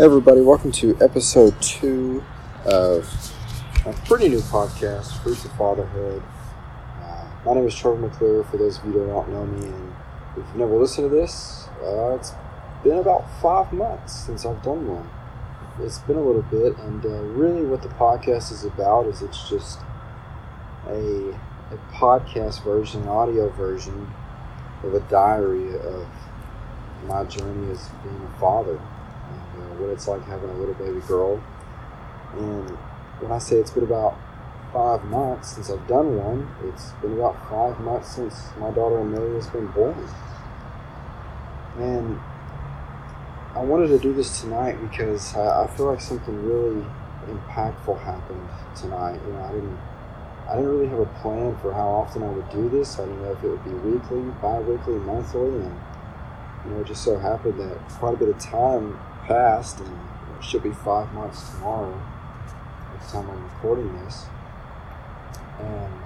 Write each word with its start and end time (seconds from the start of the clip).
Everybody, 0.00 0.40
welcome 0.40 0.72
to 0.72 0.96
episode 1.02 1.60
two 1.60 2.24
of 2.64 3.04
a 3.84 3.92
pretty 4.06 4.30
new 4.30 4.40
podcast, 4.40 5.22
Fruits 5.22 5.44
of 5.44 5.52
Fatherhood. 5.58 6.22
Uh, 7.02 7.28
my 7.44 7.52
name 7.52 7.66
is 7.66 7.74
Trevor 7.74 7.98
McClure, 7.98 8.42
for 8.44 8.56
those 8.56 8.78
of 8.78 8.86
you 8.86 8.92
who 8.92 9.06
don't 9.08 9.28
know 9.28 9.44
me, 9.44 9.66
and 9.66 9.92
if 10.38 10.38
you've 10.38 10.56
never 10.56 10.74
listened 10.78 11.10
to 11.10 11.14
this, 11.14 11.68
uh, 11.82 12.14
it's 12.14 12.32
been 12.82 12.96
about 12.96 13.26
five 13.42 13.74
months 13.74 14.14
since 14.24 14.46
I've 14.46 14.62
done 14.62 14.88
one. 14.88 15.10
It's 15.84 15.98
been 15.98 16.16
a 16.16 16.24
little 16.24 16.44
bit, 16.44 16.78
and 16.78 17.04
uh, 17.04 17.20
really 17.34 17.66
what 17.66 17.82
the 17.82 17.88
podcast 17.88 18.52
is 18.52 18.64
about 18.64 19.06
is 19.06 19.20
it's 19.20 19.50
just 19.50 19.80
a, 20.86 21.36
a 21.72 21.78
podcast 21.92 22.64
version, 22.64 23.02
an 23.02 23.08
audio 23.08 23.50
version 23.50 24.10
of 24.82 24.94
a 24.94 25.00
diary 25.10 25.74
of 25.78 26.08
my 27.04 27.22
journey 27.24 27.70
as 27.70 27.86
being 28.02 28.30
a 28.34 28.40
father 28.40 28.80
uh, 29.54 29.74
what 29.78 29.90
it's 29.90 30.06
like 30.08 30.24
having 30.24 30.50
a 30.50 30.54
little 30.54 30.74
baby 30.74 31.00
girl. 31.06 31.42
And 32.36 32.70
when 33.20 33.32
I 33.32 33.38
say 33.38 33.56
it's 33.56 33.70
been 33.70 33.84
about 33.84 34.16
five 34.72 35.04
months 35.04 35.54
since 35.54 35.70
I've 35.70 35.86
done 35.86 36.16
one, 36.16 36.48
it's 36.68 36.92
been 37.02 37.14
about 37.14 37.36
five 37.48 37.80
months 37.80 38.14
since 38.14 38.50
my 38.58 38.70
daughter 38.70 38.98
Amelia's 38.98 39.48
been 39.48 39.66
born. 39.68 40.08
And 41.78 42.20
I 43.54 43.62
wanted 43.62 43.88
to 43.88 43.98
do 43.98 44.12
this 44.12 44.40
tonight 44.40 44.80
because 44.80 45.34
I, 45.34 45.64
I 45.64 45.66
feel 45.66 45.86
like 45.86 46.00
something 46.00 46.44
really 46.44 46.84
impactful 47.26 48.00
happened 48.02 48.48
tonight. 48.76 49.20
You 49.26 49.32
know, 49.32 49.42
I 49.42 49.52
didn't 49.52 49.78
I 50.48 50.56
didn't 50.56 50.70
really 50.70 50.88
have 50.88 50.98
a 50.98 51.06
plan 51.22 51.56
for 51.58 51.72
how 51.72 51.88
often 51.88 52.24
I 52.24 52.28
would 52.28 52.48
do 52.50 52.68
this. 52.68 52.98
I 52.98 53.04
didn't 53.04 53.22
know 53.22 53.32
if 53.32 53.44
it 53.44 53.48
would 53.48 53.64
be 53.64 53.70
weekly, 53.70 54.22
bi-weekly, 54.42 54.94
monthly, 54.94 55.48
and 55.48 55.80
you 56.64 56.70
know, 56.72 56.80
it 56.80 56.86
just 56.88 57.04
so 57.04 57.18
happened 57.18 57.60
that 57.60 57.78
quite 57.88 58.14
a 58.14 58.16
bit 58.16 58.28
of 58.28 58.38
time 58.38 58.98
passed, 59.30 59.78
and 59.78 59.88
it 60.36 60.44
should 60.44 60.62
be 60.62 60.72
five 60.72 61.12
months 61.14 61.50
tomorrow 61.50 61.96
the 62.92 63.06
time 63.12 63.30
I'm 63.30 63.44
recording 63.44 63.92
this. 64.04 64.26
And 65.60 66.02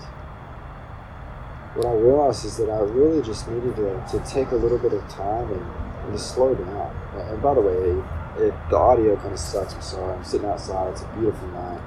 what 1.74 1.86
I 1.86 1.94
realized 1.94 2.44
is 2.44 2.58
that 2.58 2.68
I 2.68 2.80
really 2.80 3.22
just 3.22 3.48
needed 3.48 3.76
to, 3.76 4.04
to 4.12 4.22
take 4.28 4.50
a 4.50 4.56
little 4.56 4.78
bit 4.78 4.92
of 4.92 5.08
time 5.08 5.50
and, 5.50 5.62
and 6.04 6.12
to 6.12 6.18
slow 6.18 6.54
down. 6.54 6.94
And 7.14 7.42
by 7.42 7.54
the 7.54 7.62
way, 7.62 8.44
it, 8.44 8.54
the 8.68 8.76
audio 8.76 9.16
kind 9.16 9.32
of 9.32 9.38
sucks. 9.38 9.72
I'm 9.72 9.82
sorry. 9.82 10.14
I'm 10.16 10.24
sitting 10.24 10.46
outside. 10.46 10.92
It's 10.92 11.02
a 11.02 11.06
beautiful 11.18 11.48
night. 11.48 11.80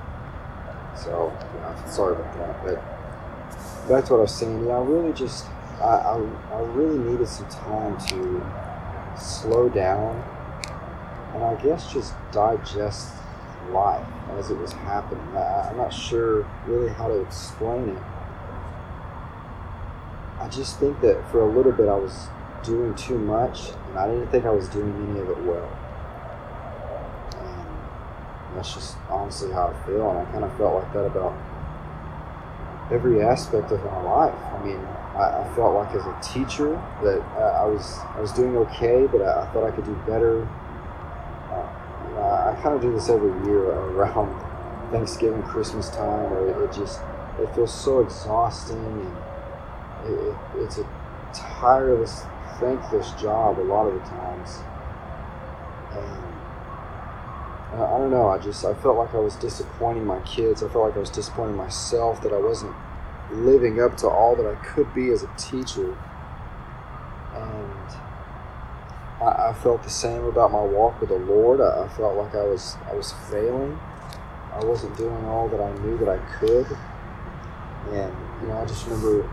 So, 0.98 1.32
I'm 1.64 1.92
sorry 1.92 2.16
about 2.16 2.34
that. 2.40 2.64
But 2.66 3.88
back 3.88 4.06
to 4.06 4.14
what 4.14 4.20
I 4.20 4.22
was 4.22 4.36
saying, 4.36 4.66
yeah, 4.66 4.74
I 4.74 4.82
really 4.82 5.14
just, 5.14 5.46
I, 5.80 6.18
I, 6.18 6.54
I 6.54 6.62
really 6.62 6.98
needed 6.98 7.28
some 7.28 7.48
time 7.50 7.96
to 8.08 9.22
slow 9.22 9.70
down 9.70 10.24
and 11.38 11.46
I 11.46 11.56
guess 11.62 11.94
just 11.94 12.16
digest 12.32 13.14
life 13.72 14.08
as 14.32 14.50
it 14.50 14.58
was 14.58 14.72
happening. 14.72 15.24
I, 15.36 15.70
I'm 15.70 15.78
not 15.78 15.94
sure 15.94 16.50
really 16.66 16.90
how 16.90 17.08
to 17.08 17.22
explain 17.22 17.90
it. 17.90 18.04
I 20.40 20.50
just 20.50 20.80
think 20.80 21.00
that 21.02 21.30
for 21.32 21.42
a 21.42 21.48
little 21.48 21.72
bit 21.72 21.88
I 21.88 21.96
was 21.96 22.28
doing 22.64 22.95
too 22.95 23.20
much, 23.20 23.70
and 23.89 24.00
I 24.00 24.08
didn't 24.08 24.30
think 24.30 24.45
I 24.45 24.50
was 24.50 24.67
doing 24.70 24.94
any 25.10 25.20
of 25.20 25.30
it 25.30 25.38
well. 25.44 25.70
And 27.38 28.58
that's 28.58 28.73
just 28.73 28.98
honestly 29.10 29.52
how 29.52 29.67
I 29.67 29.86
feel, 29.86 30.10
and 30.10 30.20
I 30.20 30.32
kind 30.32 30.44
of 30.44 30.58
felt 30.58 30.76
like 30.76 30.92
that 30.94 31.06
about 31.06 31.38
every 32.92 33.22
aspect 33.22 33.72
of 33.72 33.84
my 33.84 34.02
life. 34.02 34.36
I 34.54 34.66
mean, 34.66 34.80
I, 35.16 35.44
I 35.44 35.56
felt 35.56 35.76
like 35.76 35.94
as 35.94 36.06
a 36.06 36.17
teacher 36.22 36.72
that 37.04 37.20
uh, 37.38 37.61
I 37.61 37.66
was 37.66 38.00
I 38.16 38.22
was 38.22 38.32
doing 38.32 38.58
okay, 38.58 39.08
but 39.11 39.22
I, 39.22 39.44
I 39.44 39.54
thought 39.54 39.66
I 39.66 39.72
could 39.72 39.86
do 39.86 39.95
better. 40.08 40.48
Uh, 42.17 42.52
I 42.52 42.60
kind 42.61 42.76
of 42.76 42.82
do 42.82 42.92
this 42.92 43.10
every 43.10 43.32
year 43.48 43.64
around 43.72 44.33
Thanksgiving, 44.92 45.44
Christmas 45.44 45.89
time, 45.89 46.32
where 46.32 46.48
it, 46.50 46.70
it 46.70 46.73
just 46.73 47.00
it 47.39 47.54
feels 47.54 47.73
so 47.73 48.02
exhausting 48.02 48.78
and 48.78 50.10
it, 50.10 50.20
it, 50.28 50.36
it's 50.64 50.78
a 50.80 50.88
tireless, 51.33 52.23
thankless 52.60 53.11
job 53.22 53.60
a 53.60 53.61
lot 53.61 53.86
of 53.86 53.94
the 53.94 54.00
times. 54.10 54.60
And 55.92 57.82
I 57.83 57.98
don't 57.98 58.11
know. 58.11 58.30
I 58.30 58.38
just 58.39 58.66
I 58.66 58.73
felt 58.73 58.98
like 58.98 59.14
I 59.14 59.20
was 59.20 59.36
disappointing 59.36 60.05
my 60.05 60.20
kids. 60.22 60.64
I 60.64 60.70
felt 60.70 60.86
like 60.86 60.95
I 60.95 60.99
was 60.99 61.10
disappointing 61.10 61.55
myself 61.55 62.22
that 62.22 62.34
I 62.34 62.38
wasn't 62.39 62.76
living 63.32 63.82
up 63.82 63.98
to 63.98 64.08
all 64.08 64.36
that 64.38 64.45
I 64.45 64.55
could 64.66 64.94
be 64.94 65.11
as 65.11 65.23
a 65.23 65.30
teacher. 65.38 65.98
And 67.36 67.92
I, 69.22 69.50
I 69.50 69.54
felt 69.54 69.83
the 69.83 69.89
same 69.89 70.23
about 70.26 70.52
my 70.52 70.61
walk 70.61 71.00
with 71.00 71.10
the 71.10 71.17
Lord. 71.17 71.61
I, 71.61 71.86
I 71.86 71.88
felt 71.89 72.16
like 72.17 72.36
I 72.36 72.44
was 72.44 72.78
I 72.89 72.94
was 72.94 73.14
failing. 73.30 73.80
I 74.54 74.64
wasn't 74.64 74.98
doing 74.98 75.26
all 75.26 75.48
that 75.50 75.61
I 75.61 75.72
knew 75.80 75.98
that 75.98 76.10
I 76.10 76.17
could. 76.39 76.67
And 77.92 78.16
you 78.42 78.48
know, 78.48 78.58
I 78.58 78.66
just 78.66 78.86
remember 78.86 79.23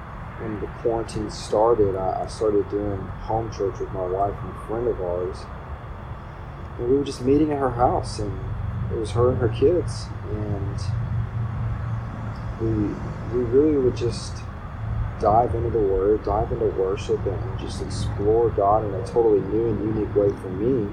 when 0.40 0.60
the 0.60 0.66
quarantine 0.82 1.30
started, 1.30 1.96
I, 1.96 2.24
I 2.24 2.26
started 2.26 2.68
doing 2.70 2.98
home 2.98 3.52
church 3.52 3.78
with 3.78 3.92
my 3.92 4.06
wife 4.06 4.34
and 4.42 4.50
a 4.50 4.66
friend 4.66 4.88
of 4.88 5.00
ours. 5.00 5.38
And 6.78 6.88
we 6.88 6.96
were 6.96 7.04
just 7.04 7.22
meeting 7.22 7.52
at 7.52 7.58
her 7.58 7.70
house, 7.70 8.18
and 8.18 8.32
it 8.92 8.96
was 8.96 9.12
her 9.12 9.30
and 9.30 9.38
her 9.38 9.48
kids, 9.48 10.06
and 10.30 10.80
we 12.60 12.94
we 13.32 13.44
really 13.44 13.76
would 13.76 13.96
just 13.96 14.43
dive 15.24 15.54
into 15.54 15.70
the 15.70 15.78
Word, 15.78 16.22
dive 16.22 16.52
into 16.52 16.66
worship, 16.66 17.18
and 17.24 17.58
just 17.58 17.80
explore 17.80 18.50
God 18.50 18.84
in 18.84 18.92
a 18.92 19.06
totally 19.06 19.40
new 19.40 19.70
and 19.70 19.96
unique 19.96 20.14
way 20.14 20.28
for 20.28 20.50
me. 20.50 20.92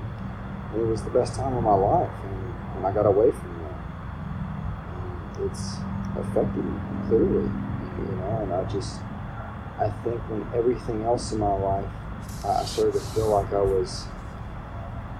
And 0.71 0.81
it 0.81 0.85
was 0.85 1.03
the 1.03 1.09
best 1.09 1.35
time 1.35 1.53
of 1.53 1.61
my 1.61 1.73
life, 1.73 2.09
and, 2.23 2.77
and 2.77 2.87
I 2.87 2.93
got 2.93 3.05
away 3.05 3.31
from 3.31 3.53
that. 3.61 3.75
And 5.35 5.51
it's 5.51 5.75
affected 6.15 6.63
me 6.63 6.79
clearly, 7.09 7.43
you 7.43 8.15
know. 8.15 8.39
And 8.43 8.53
I 8.53 8.63
just, 8.71 9.01
I 9.77 9.89
think 10.05 10.21
when 10.29 10.47
everything 10.55 11.03
else 11.03 11.33
in 11.33 11.39
my 11.39 11.53
life, 11.53 11.91
I 12.45 12.63
started 12.63 12.93
to 12.93 13.01
feel 13.01 13.27
like 13.27 13.51
I 13.51 13.61
was, 13.61 14.05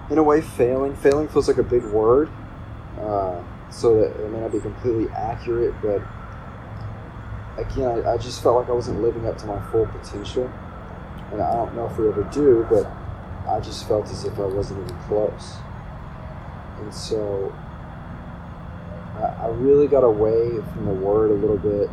in 0.10 0.20
a 0.20 0.24
way, 0.24 0.40
failing. 0.40 0.96
Failing 0.96 1.28
feels 1.28 1.50
like 1.50 1.58
a 1.58 1.64
big 1.64 1.84
word, 1.84 2.30
uh, 2.98 3.44
so 3.70 4.00
that 4.00 4.24
it 4.24 4.32
may 4.32 4.40
not 4.40 4.54
be 4.54 4.62
completely 4.62 5.10
accurate, 5.10 5.74
but 5.82 6.02
again, 7.58 7.88
I, 8.06 8.14
I, 8.14 8.18
just 8.18 8.42
felt 8.42 8.56
like 8.56 8.70
I 8.70 8.74
wasn't 8.74 9.02
living 9.02 9.28
up 9.28 9.38
to 9.40 9.46
my 9.46 9.60
full 9.72 9.86
potential. 9.88 10.52
And 11.32 11.42
I 11.42 11.54
don't 11.54 11.76
know 11.76 11.86
if 11.88 11.98
we 11.98 12.08
ever 12.08 12.24
do, 12.24 12.66
but 12.70 12.86
I 13.48 13.60
just 13.60 13.88
felt 13.88 14.10
as 14.10 14.26
if 14.26 14.38
I 14.40 14.46
wasn't 14.46 14.84
even 14.84 15.02
close. 15.04 15.56
And 16.80 16.94
so 16.94 17.54
I, 19.16 19.46
I 19.46 19.48
really 19.50 19.88
got 19.88 20.04
away 20.04 20.50
from 20.74 20.86
the 20.86 20.94
word 20.94 21.32
a 21.32 21.36
little 21.36 21.58
bit. 21.58 21.92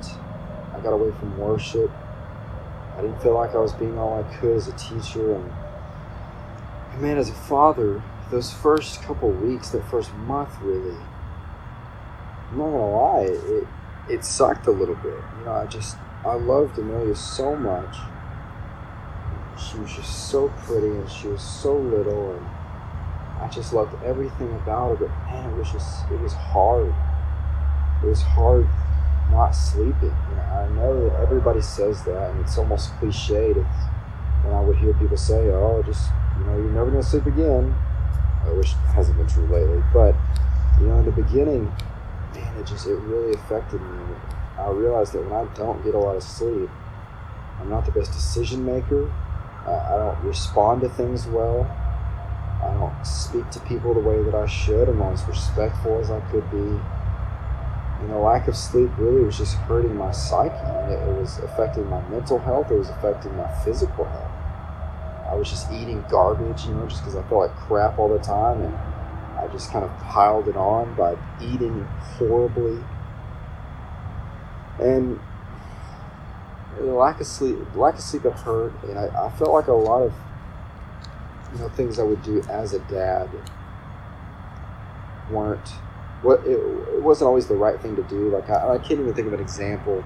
I 0.74 0.80
got 0.80 0.92
away 0.92 1.10
from 1.18 1.38
worship. 1.38 1.90
I 2.96 3.02
didn't 3.02 3.20
feel 3.22 3.34
like 3.34 3.54
I 3.54 3.58
was 3.58 3.72
being 3.72 3.98
all 3.98 4.22
I 4.22 4.36
could 4.36 4.56
as 4.56 4.68
a 4.68 4.72
teacher. 4.72 5.34
And, 5.34 5.52
and 6.92 7.02
man, 7.02 7.16
as 7.16 7.30
a 7.30 7.34
father, 7.34 8.02
those 8.30 8.52
first 8.52 9.02
couple 9.02 9.30
weeks, 9.30 9.70
that 9.70 9.88
first 9.88 10.12
month, 10.14 10.50
really, 10.60 10.96
I'm 12.50 12.58
not 12.58 12.64
gonna 12.64 12.90
lie, 12.90 13.20
it, 13.22 13.66
it 14.08 14.24
sucked 14.24 14.66
a 14.66 14.70
little 14.70 14.94
bit. 14.96 15.18
You 15.38 15.44
know, 15.44 15.52
I 15.52 15.66
just 15.66 15.96
I 16.24 16.34
loved 16.34 16.78
Amelia 16.78 17.14
so 17.14 17.54
much. 17.56 17.96
She 19.58 19.78
was 19.78 19.92
just 19.92 20.30
so 20.30 20.48
pretty 20.64 20.88
and 20.88 21.10
she 21.10 21.28
was 21.28 21.42
so 21.42 21.76
little 21.76 22.32
and 22.32 22.46
I 23.40 23.48
just 23.48 23.72
loved 23.72 23.94
everything 24.04 24.52
about 24.54 24.98
her, 24.98 25.06
but 25.06 25.08
man, 25.26 25.50
it 25.50 25.56
was 25.56 25.70
just 25.70 26.10
it 26.10 26.20
was 26.20 26.32
hard. 26.32 26.92
It 28.02 28.06
was 28.06 28.22
hard 28.22 28.66
not 29.30 29.50
sleeping. 29.50 30.14
You 30.30 30.36
know, 30.36 30.42
I 30.42 30.68
know 30.70 31.08
that 31.08 31.20
everybody 31.20 31.60
says 31.60 32.02
that 32.04 32.30
and 32.30 32.40
it's 32.40 32.56
almost 32.58 32.92
cliched 32.94 33.64
when 34.44 34.54
I 34.54 34.60
would 34.60 34.76
hear 34.76 34.94
people 34.94 35.16
say, 35.16 35.50
Oh, 35.50 35.82
just 35.84 36.10
you 36.38 36.44
know, 36.44 36.56
you're 36.56 36.70
never 36.70 36.90
gonna 36.90 37.02
sleep 37.02 37.26
again. 37.26 37.74
Wish 38.54 38.72
hasn't 38.94 39.18
been 39.18 39.26
true 39.26 39.46
lately. 39.46 39.82
But 39.92 40.14
you 40.80 40.86
know, 40.86 40.98
in 41.00 41.04
the 41.04 41.12
beginning 41.12 41.70
man, 42.34 42.56
it 42.58 42.66
just 42.66 42.86
it 42.86 42.94
really 42.94 43.34
affected 43.34 43.80
me. 43.80 44.14
I 44.58 44.70
realized 44.70 45.12
that 45.12 45.22
when 45.22 45.32
I 45.32 45.44
don't 45.54 45.82
get 45.84 45.94
a 45.94 45.98
lot 45.98 46.16
of 46.16 46.22
sleep, 46.22 46.68
I'm 47.60 47.70
not 47.70 47.84
the 47.84 47.92
best 47.92 48.12
decision 48.12 48.64
maker. 48.64 49.12
I, 49.66 49.70
I 49.70 49.96
don't 49.98 50.24
respond 50.24 50.80
to 50.82 50.88
things 50.88 51.26
well. 51.26 51.64
I 52.62 52.72
don't 52.72 53.06
speak 53.06 53.50
to 53.50 53.60
people 53.60 53.94
the 53.94 54.00
way 54.00 54.22
that 54.22 54.34
I 54.34 54.46
should. 54.46 54.88
I'm 54.88 54.98
not 54.98 55.12
as 55.12 55.24
respectful 55.26 56.00
as 56.00 56.10
I 56.10 56.20
could 56.30 56.50
be. 56.50 56.80
And 58.00 58.10
the 58.10 58.18
lack 58.18 58.48
of 58.48 58.56
sleep 58.56 58.90
really 58.98 59.24
was 59.24 59.38
just 59.38 59.54
hurting 59.56 59.96
my 59.96 60.12
psyche. 60.12 60.54
It, 60.92 61.08
it 61.08 61.20
was 61.20 61.38
affecting 61.38 61.88
my 61.88 62.06
mental 62.08 62.38
health. 62.38 62.70
It 62.70 62.78
was 62.78 62.90
affecting 62.90 63.36
my 63.36 63.48
physical 63.64 64.04
health. 64.04 64.30
I 65.28 65.34
was 65.34 65.50
just 65.50 65.70
eating 65.70 66.04
garbage, 66.08 66.64
you 66.64 66.74
know, 66.74 66.86
just 66.86 67.02
because 67.02 67.16
I 67.16 67.22
felt 67.28 67.48
like 67.48 67.56
crap 67.56 67.98
all 67.98 68.08
the 68.08 68.18
time. 68.18 68.62
And 68.62 68.74
I 69.38 69.46
just 69.52 69.72
kind 69.72 69.84
of 69.84 69.96
piled 70.00 70.48
it 70.48 70.56
on 70.56 70.94
by 70.94 71.16
eating 71.40 71.84
horribly. 72.16 72.82
And 74.80 75.20
the 76.76 76.92
lack 76.92 77.20
of 77.20 77.26
sleep, 77.26 77.58
lack 77.74 77.94
of 77.94 78.00
sleep 78.00 78.22
had 78.22 78.34
hurt, 78.34 78.72
and 78.84 78.98
I, 78.98 79.26
I 79.26 79.30
felt 79.30 79.50
like 79.52 79.66
a 79.66 79.72
lot 79.72 80.02
of 80.02 80.12
you 81.52 81.58
know 81.60 81.68
things 81.70 81.98
I 81.98 82.02
would 82.02 82.22
do 82.22 82.42
as 82.48 82.72
a 82.74 82.78
dad 82.80 83.28
weren't 85.30 85.68
what 86.22 86.40
it, 86.40 86.58
it 86.58 87.02
wasn't 87.02 87.28
always 87.28 87.46
the 87.46 87.54
right 87.54 87.80
thing 87.80 87.96
to 87.96 88.02
do. 88.04 88.30
Like 88.30 88.48
I, 88.50 88.74
I 88.74 88.78
can't 88.78 89.00
even 89.00 89.14
think 89.14 89.26
of 89.28 89.32
an 89.32 89.40
example. 89.40 90.04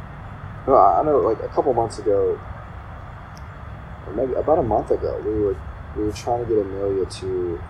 No, 0.66 0.76
I 0.76 1.02
know 1.02 1.18
like 1.18 1.40
a 1.42 1.48
couple 1.48 1.72
months 1.74 1.98
ago, 1.98 2.38
or 4.06 4.12
maybe 4.14 4.34
about 4.34 4.58
a 4.58 4.62
month 4.62 4.90
ago, 4.90 5.20
we 5.24 5.32
were 5.40 5.56
we 5.96 6.04
were 6.04 6.12
trying 6.12 6.44
to 6.44 6.48
get 6.48 6.58
Amelia 6.58 7.06
to 7.06 7.60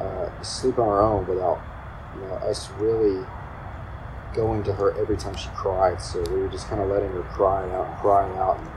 uh, 0.00 0.42
sleep 0.42 0.78
on 0.78 0.86
her 0.86 1.00
own 1.00 1.26
without 1.26 1.60
you 2.14 2.22
know 2.22 2.34
us 2.36 2.70
really 2.72 3.24
going 4.34 4.62
to 4.64 4.72
her 4.72 4.92
every 5.00 5.16
time 5.16 5.34
she 5.36 5.48
cried. 5.50 6.00
So 6.00 6.20
we 6.30 6.40
were 6.40 6.48
just 6.48 6.68
kind 6.68 6.80
of 6.80 6.88
letting 6.88 7.10
her 7.10 7.22
cry 7.22 7.64
out 7.74 7.88
and 7.88 7.96
crying 7.98 8.36
out. 8.36 8.58
And 8.58 8.68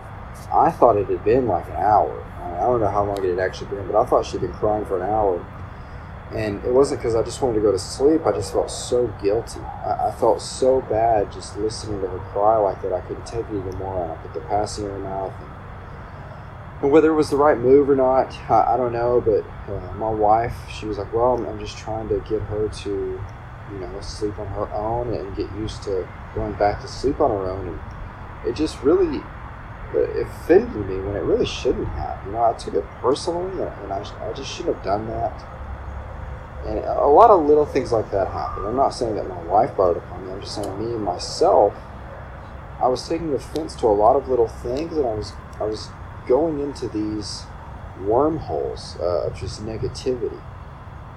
I 0.51 0.71
thought 0.71 0.97
it 0.97 1.07
had 1.07 1.23
been 1.23 1.47
like 1.47 1.67
an 1.67 1.75
hour. 1.75 2.23
I 2.41 2.61
don't 2.61 2.79
know 2.79 2.87
how 2.87 3.05
long 3.05 3.23
it 3.23 3.29
had 3.29 3.39
actually 3.39 3.75
been, 3.75 3.85
but 3.87 3.99
I 3.99 4.05
thought 4.05 4.25
she'd 4.25 4.41
been 4.41 4.53
crying 4.53 4.85
for 4.85 4.97
an 4.97 5.09
hour. 5.09 5.45
And 6.33 6.63
it 6.63 6.71
wasn't 6.71 6.99
because 6.99 7.15
I 7.15 7.23
just 7.23 7.41
wanted 7.41 7.55
to 7.55 7.61
go 7.61 7.71
to 7.71 7.79
sleep. 7.79 8.25
I 8.25 8.31
just 8.31 8.53
felt 8.53 8.69
so 8.69 9.07
guilty. 9.21 9.59
I, 9.59 10.09
I, 10.09 10.11
felt 10.11 10.41
so 10.41 10.81
bad 10.81 11.31
just 11.31 11.57
listening 11.57 12.01
to 12.01 12.07
her 12.07 12.19
cry 12.31 12.57
like 12.57 12.83
that. 12.83 12.93
I 12.93 13.01
couldn't 13.01 13.25
take 13.25 13.45
it 13.45 13.49
anymore. 13.49 14.03
And 14.03 14.11
I 14.11 14.15
put 14.15 14.33
the 14.35 14.41
passing 14.41 14.85
in 14.85 14.91
her 14.91 14.99
mouth. 14.99 15.33
And, 15.39 16.83
and 16.83 16.91
whether 16.91 17.09
it 17.09 17.15
was 17.15 17.31
the 17.31 17.35
right 17.35 17.57
move 17.57 17.89
or 17.89 17.95
not, 17.95 18.31
I, 18.47 18.75
I 18.75 18.77
don't 18.77 18.93
know. 18.93 19.21
But 19.21 19.43
my 19.95 20.09
wife, 20.09 20.55
she 20.69 20.85
was 20.85 20.97
like, 20.97 21.13
"Well, 21.13 21.35
I'm, 21.35 21.45
I'm 21.45 21.59
just 21.59 21.77
trying 21.77 22.09
to 22.09 22.19
get 22.29 22.41
her 22.43 22.67
to, 22.67 22.89
you 23.71 23.79
know, 23.79 24.01
sleep 24.01 24.37
on 24.39 24.47
her 24.47 24.71
own 24.73 25.13
and 25.13 25.35
get 25.35 25.51
used 25.53 25.83
to 25.83 26.07
going 26.35 26.53
back 26.53 26.81
to 26.81 26.87
sleep 26.87 27.19
on 27.19 27.31
her 27.31 27.49
own." 27.49 27.67
And 27.67 27.79
it 28.47 28.55
just 28.55 28.81
really 28.83 29.21
it 29.93 30.27
offended 30.27 30.87
me 30.87 30.99
when 30.99 31.15
it 31.15 31.23
really 31.23 31.45
shouldn't 31.45 31.87
have. 31.89 32.25
You 32.25 32.33
know, 32.33 32.43
I 32.43 32.53
took 32.53 32.75
it 32.75 32.85
personally, 33.01 33.51
and 33.61 33.91
I, 33.91 34.05
I 34.21 34.33
just 34.33 34.51
shouldn't 34.51 34.75
have 34.75 34.83
done 34.83 35.07
that. 35.07 35.45
And 36.65 36.79
a 36.79 37.07
lot 37.07 37.29
of 37.29 37.45
little 37.45 37.65
things 37.65 37.91
like 37.91 38.11
that 38.11 38.27
happen. 38.27 38.65
I'm 38.65 38.75
not 38.75 38.89
saying 38.89 39.15
that 39.15 39.27
my 39.27 39.41
wife 39.43 39.75
brought 39.75 39.91
it 39.91 39.97
upon 39.97 40.25
me. 40.25 40.33
I'm 40.33 40.41
just 40.41 40.55
saying 40.55 40.79
me 40.79 40.93
and 40.93 41.03
myself. 41.03 41.73
I 42.81 42.87
was 42.87 43.07
taking 43.07 43.33
offense 43.33 43.75
to 43.77 43.87
a 43.87 43.95
lot 43.95 44.15
of 44.15 44.27
little 44.29 44.47
things, 44.47 44.95
and 44.95 45.05
I 45.05 45.13
was 45.13 45.33
I 45.59 45.63
was 45.63 45.89
going 46.27 46.59
into 46.59 46.87
these 46.87 47.43
wormholes 48.01 48.97
uh, 48.99 49.27
of 49.27 49.37
just 49.37 49.65
negativity, 49.65 50.41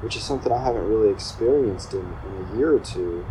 which 0.00 0.17
is 0.17 0.23
something 0.23 0.52
I 0.52 0.62
haven't 0.62 0.88
really 0.88 1.11
experienced 1.11 1.93
in, 1.94 2.00
in 2.00 2.49
a 2.49 2.56
year 2.56 2.75
or 2.75 2.81
two. 2.81 3.25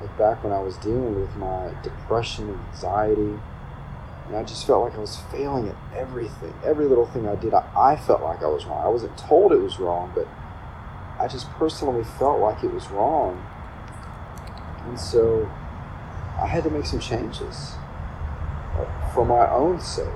Like 0.00 0.16
back 0.18 0.42
when 0.42 0.52
I 0.52 0.60
was 0.60 0.76
dealing 0.78 1.20
with 1.20 1.34
my 1.36 1.72
depression 1.82 2.48
and 2.48 2.58
anxiety 2.72 3.38
and 4.32 4.36
I 4.36 4.44
just 4.44 4.66
felt 4.66 4.84
like 4.84 4.94
I 4.94 5.00
was 5.00 5.18
failing 5.30 5.68
at 5.68 5.76
everything. 5.94 6.54
Every 6.64 6.86
little 6.86 7.06
thing 7.06 7.28
I 7.28 7.34
did, 7.34 7.52
I, 7.52 7.68
I 7.76 7.96
felt 7.96 8.22
like 8.22 8.42
I 8.42 8.46
was 8.46 8.64
wrong. 8.64 8.82
I 8.84 8.88
wasn't 8.88 9.16
told 9.18 9.52
it 9.52 9.58
was 9.58 9.78
wrong, 9.78 10.12
but 10.14 10.26
I 11.18 11.28
just 11.28 11.50
personally 11.50 12.04
felt 12.18 12.40
like 12.40 12.64
it 12.64 12.72
was 12.72 12.88
wrong. 12.90 13.44
And 14.86 14.98
so 14.98 15.44
I 16.40 16.46
had 16.46 16.64
to 16.64 16.70
make 16.70 16.86
some 16.86 17.00
changes 17.00 17.74
uh, 18.76 19.12
for 19.12 19.26
my 19.26 19.50
own 19.50 19.80
sake. 19.80 20.06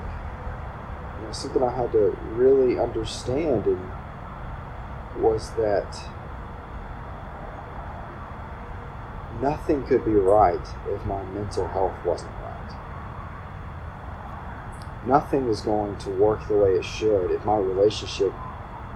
Something 1.33 1.63
I 1.63 1.75
had 1.75 1.93
to 1.93 2.17
really 2.33 2.79
understand 2.79 3.67
and 3.67 3.91
was 5.23 5.51
that 5.53 5.99
nothing 9.41 9.85
could 9.87 10.05
be 10.05 10.13
right 10.13 10.67
if 10.89 11.05
my 11.05 11.23
mental 11.25 11.67
health 11.69 11.95
wasn't 12.05 12.31
right 12.33 12.47
nothing 15.07 15.49
is 15.49 15.61
going 15.61 15.97
to 15.99 16.11
work 16.11 16.47
the 16.49 16.55
way 16.55 16.73
it 16.73 16.85
should 16.85 17.31
if 17.31 17.45
my 17.45 17.57
relationship 17.57 18.33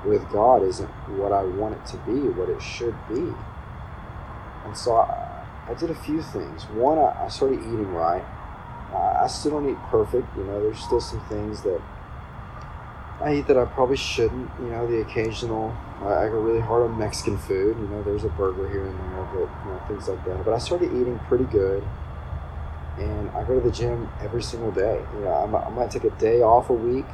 with 0.05 0.29
God 0.31 0.62
isn't 0.62 0.88
what 1.17 1.32
I 1.32 1.43
want 1.43 1.75
it 1.75 1.87
to 1.87 1.97
be, 1.99 2.29
what 2.31 2.49
it 2.49 2.61
should 2.61 2.97
be. 3.09 3.32
And 4.65 4.77
so 4.77 4.97
I, 4.97 5.47
I 5.69 5.75
did 5.75 5.91
a 5.91 5.94
few 5.94 6.23
things. 6.23 6.65
One, 6.65 6.99
I, 6.99 7.25
I 7.25 7.29
started 7.29 7.61
eating 7.61 7.93
right. 7.93 8.25
I 8.93 9.29
still 9.29 9.53
don't 9.53 9.71
eat 9.71 9.79
perfect. 9.91 10.27
You 10.37 10.44
know, 10.44 10.61
there's 10.61 10.81
still 10.81 11.00
some 11.00 11.21
things 11.29 11.62
that 11.62 11.81
I 13.22 13.34
eat 13.34 13.46
that 13.49 13.58
I 13.58 13.67
probably 13.67 13.96
shouldn't. 13.96 14.50
You 14.61 14.70
know, 14.70 14.87
the 14.87 15.00
occasional. 15.00 15.76
I, 16.00 16.25
I 16.25 16.28
go 16.28 16.40
really 16.40 16.61
hard 16.61 16.90
on 16.90 16.99
Mexican 16.99 17.37
food. 17.37 17.76
You 17.78 17.88
know, 17.88 18.02
there's 18.02 18.25
a 18.25 18.28
burger 18.31 18.69
here 18.69 18.87
and 18.87 18.99
there, 18.99 19.28
but 19.32 19.40
you 19.40 19.72
know, 19.72 19.82
things 19.88 20.08
like 20.08 20.25
that. 20.25 20.44
But 20.44 20.55
I 20.55 20.58
started 20.58 20.93
eating 20.93 21.19
pretty 21.28 21.44
good 21.44 21.82
and 23.00 23.31
I 23.31 23.44
go 23.44 23.55
to 23.55 23.61
the 23.61 23.72
gym 23.72 24.08
every 24.20 24.43
single 24.43 24.70
day. 24.70 25.02
You 25.14 25.20
know, 25.20 25.31
I, 25.31 25.67
I 25.67 25.70
might 25.70 25.90
take 25.90 26.05
a 26.05 26.11
day 26.11 26.43
off 26.43 26.70
a 26.70 26.75
week, 26.75 27.06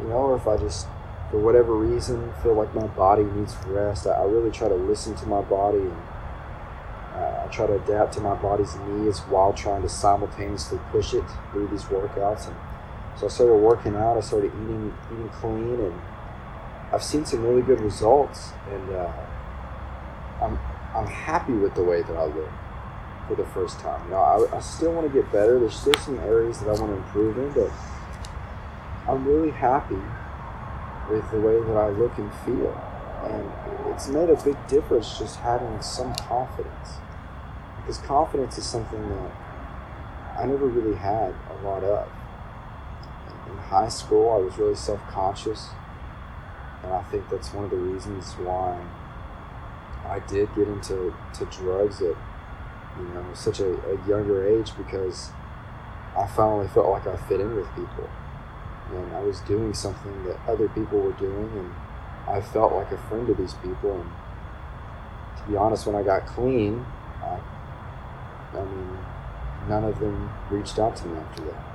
you 0.00 0.08
know, 0.08 0.14
or 0.14 0.36
if 0.36 0.46
I 0.46 0.56
just, 0.56 0.86
for 1.30 1.38
whatever 1.38 1.74
reason, 1.74 2.32
feel 2.42 2.54
like 2.54 2.74
my 2.74 2.86
body 2.86 3.24
needs 3.24 3.56
rest, 3.66 4.06
I, 4.06 4.10
I 4.10 4.24
really 4.24 4.50
try 4.50 4.68
to 4.68 4.74
listen 4.74 5.14
to 5.16 5.26
my 5.26 5.42
body 5.42 5.78
and 5.78 5.96
uh, 7.14 7.44
I 7.44 7.48
try 7.50 7.66
to 7.66 7.74
adapt 7.74 8.14
to 8.14 8.20
my 8.20 8.34
body's 8.34 8.76
needs 8.76 9.20
while 9.20 9.52
trying 9.52 9.82
to 9.82 9.88
simultaneously 9.88 10.78
push 10.90 11.14
it 11.14 11.24
through 11.50 11.68
these 11.68 11.84
workouts. 11.84 12.46
And 12.46 12.56
so 13.18 13.26
I 13.26 13.28
started 13.30 13.54
working 13.54 13.96
out. 13.96 14.16
I 14.16 14.20
started 14.20 14.52
eating 14.54 14.94
eating 15.12 15.28
clean, 15.30 15.80
and 15.80 16.00
I've 16.92 17.02
seen 17.02 17.24
some 17.24 17.42
really 17.42 17.62
good 17.62 17.80
results. 17.80 18.52
And 18.70 18.90
uh, 18.94 19.12
I'm 20.40 20.58
I'm 20.94 21.06
happy 21.06 21.54
with 21.54 21.74
the 21.74 21.82
way 21.82 22.02
that 22.02 22.16
I 22.16 22.26
look 22.26 22.50
for 23.26 23.34
the 23.34 23.44
first 23.46 23.80
time. 23.80 24.04
You 24.04 24.10
know, 24.12 24.20
I, 24.20 24.56
I 24.56 24.60
still 24.60 24.92
want 24.92 25.12
to 25.12 25.12
get 25.12 25.30
better. 25.32 25.58
There's 25.58 25.76
still 25.76 25.94
some 25.94 26.18
areas 26.20 26.60
that 26.60 26.68
I 26.68 26.80
want 26.80 26.92
to 26.92 26.96
improve 26.96 27.38
in, 27.38 27.52
but 27.52 27.70
I'm 29.08 29.26
really 29.26 29.50
happy 29.50 30.00
with 31.10 31.28
the 31.30 31.40
way 31.40 31.58
that 31.60 31.76
I 31.76 31.88
look 31.90 32.16
and 32.18 32.32
feel. 32.44 32.72
And 33.24 33.92
it's 33.92 34.06
made 34.08 34.30
a 34.30 34.36
big 34.44 34.56
difference 34.68 35.18
just 35.18 35.40
having 35.40 35.82
some 35.82 36.14
confidence. 36.14 36.98
Because 37.78 37.98
confidence 37.98 38.58
is 38.58 38.64
something 38.64 39.08
that 39.08 39.32
I 40.38 40.46
never 40.46 40.66
really 40.66 40.96
had 40.96 41.34
a 41.50 41.64
lot 41.64 41.82
of. 41.82 42.08
In 43.50 43.56
high 43.56 43.88
school, 43.88 44.30
I 44.32 44.36
was 44.36 44.58
really 44.58 44.74
self 44.74 45.00
conscious. 45.08 45.68
And 46.82 46.92
I 46.92 47.02
think 47.04 47.28
that's 47.30 47.52
one 47.52 47.64
of 47.64 47.70
the 47.70 47.76
reasons 47.76 48.34
why 48.34 48.80
I 50.06 50.20
did 50.20 50.54
get 50.54 50.68
into 50.68 51.14
to 51.34 51.44
drugs 51.46 52.00
at 52.00 52.14
you 52.98 53.08
know, 53.14 53.24
such 53.34 53.60
a, 53.60 53.74
a 53.90 54.08
younger 54.08 54.46
age 54.46 54.76
because 54.76 55.30
I 56.16 56.26
finally 56.26 56.68
felt 56.68 56.88
like 56.88 57.06
I 57.06 57.16
fit 57.16 57.40
in 57.40 57.54
with 57.54 57.68
people. 57.74 58.08
And 58.90 59.14
I 59.14 59.20
was 59.20 59.40
doing 59.40 59.74
something 59.74 60.24
that 60.24 60.38
other 60.48 60.68
people 60.68 60.98
were 60.98 61.12
doing, 61.12 61.50
and 61.58 61.74
I 62.26 62.40
felt 62.40 62.72
like 62.72 62.90
a 62.90 62.96
friend 62.96 63.26
to 63.26 63.34
these 63.34 63.54
people. 63.54 64.00
And 64.00 64.10
to 65.38 65.50
be 65.50 65.56
honest, 65.56 65.86
when 65.86 65.94
I 65.94 66.02
got 66.02 66.26
clean, 66.26 66.84
I, 67.22 67.38
I 68.54 68.64
mean, 68.64 68.98
none 69.68 69.84
of 69.84 70.00
them 70.00 70.30
reached 70.50 70.78
out 70.78 70.96
to 70.96 71.06
me 71.06 71.18
after 71.18 71.44
that. 71.44 71.67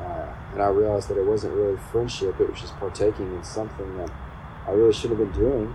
Uh, 0.00 0.26
and 0.52 0.62
I 0.62 0.68
realized 0.68 1.08
that 1.08 1.18
it 1.18 1.24
wasn't 1.24 1.54
really 1.54 1.76
friendship, 1.92 2.40
it 2.40 2.50
was 2.50 2.60
just 2.60 2.76
partaking 2.78 3.34
in 3.34 3.44
something 3.44 3.98
that 3.98 4.10
I 4.66 4.72
really 4.72 4.92
shouldn't 4.92 5.20
have 5.20 5.32
been 5.32 5.42
doing. 5.42 5.74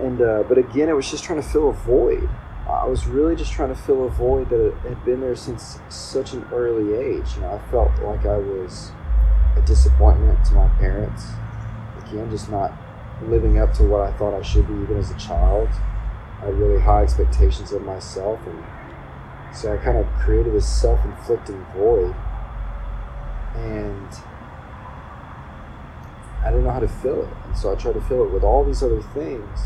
And, 0.00 0.20
uh, 0.22 0.42
but 0.48 0.58
again, 0.58 0.88
it 0.88 0.94
was 0.94 1.10
just 1.10 1.22
trying 1.22 1.40
to 1.40 1.48
fill 1.48 1.68
a 1.68 1.72
void. 1.72 2.28
I 2.68 2.86
was 2.86 3.06
really 3.06 3.36
just 3.36 3.52
trying 3.52 3.68
to 3.68 3.80
fill 3.80 4.06
a 4.06 4.08
void 4.08 4.48
that 4.50 4.74
had 4.82 5.04
been 5.04 5.20
there 5.20 5.36
since 5.36 5.78
such 5.88 6.32
an 6.32 6.44
early 6.52 6.94
age. 6.94 7.34
You 7.34 7.42
know, 7.42 7.52
I 7.52 7.70
felt 7.70 7.90
like 8.02 8.24
I 8.24 8.36
was 8.36 8.90
a 9.56 9.60
disappointment 9.62 10.44
to 10.46 10.54
my 10.54 10.68
parents. 10.78 11.26
Again, 12.06 12.30
just 12.30 12.50
not 12.50 12.72
living 13.22 13.58
up 13.58 13.72
to 13.74 13.84
what 13.84 14.00
I 14.00 14.12
thought 14.12 14.34
I 14.34 14.42
should 14.42 14.66
be 14.66 14.74
even 14.74 14.96
as 14.96 15.10
a 15.10 15.18
child. 15.18 15.68
I 16.40 16.46
had 16.46 16.54
really 16.54 16.80
high 16.80 17.02
expectations 17.02 17.72
of 17.72 17.82
myself, 17.82 18.40
and 18.46 18.64
so 19.54 19.72
I 19.72 19.76
kind 19.76 19.98
of 19.98 20.06
created 20.14 20.54
this 20.54 20.68
self 20.68 21.04
inflicting 21.04 21.64
void. 21.76 22.14
And 23.54 24.08
I 26.42 26.50
didn't 26.50 26.64
know 26.64 26.70
how 26.70 26.80
to 26.80 26.88
fill 26.88 27.22
it. 27.22 27.34
And 27.46 27.56
so 27.56 27.72
I 27.72 27.76
tried 27.76 27.94
to 27.94 28.00
fill 28.02 28.24
it 28.24 28.30
with 28.30 28.42
all 28.42 28.64
these 28.64 28.82
other 28.82 29.02
things 29.02 29.58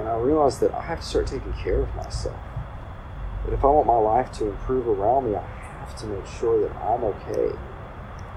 and 0.00 0.08
I 0.08 0.16
realized 0.16 0.60
that 0.60 0.72
I 0.72 0.80
have 0.82 1.00
to 1.00 1.06
start 1.06 1.26
taking 1.26 1.52
care 1.52 1.80
of 1.80 1.94
myself. 1.94 2.40
That 3.44 3.52
if 3.52 3.64
I 3.64 3.68
want 3.68 3.86
my 3.86 3.98
life 3.98 4.32
to 4.32 4.46
improve 4.48 4.88
around 4.88 5.26
me, 5.30 5.36
I 5.36 5.42
have 5.42 5.94
to 5.96 6.06
make 6.06 6.26
sure 6.26 6.60
that 6.66 6.74
I'm 6.76 7.04
okay. 7.04 7.54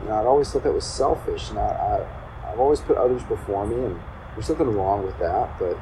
You 0.02 0.10
know, 0.10 0.16
I'd 0.16 0.26
always 0.26 0.52
thought 0.52 0.64
that 0.64 0.74
was 0.74 0.86
selfish, 0.86 1.50
and 1.50 1.60
I, 1.60 2.06
I, 2.44 2.52
I've 2.52 2.60
always 2.60 2.82
put 2.82 2.98
others 2.98 3.24
before 3.24 3.66
me, 3.66 3.76
and 3.76 4.00
there's 4.36 4.50
nothing 4.50 4.68
wrong 4.76 5.06
with 5.06 5.18
that, 5.20 5.58
but 5.58 5.78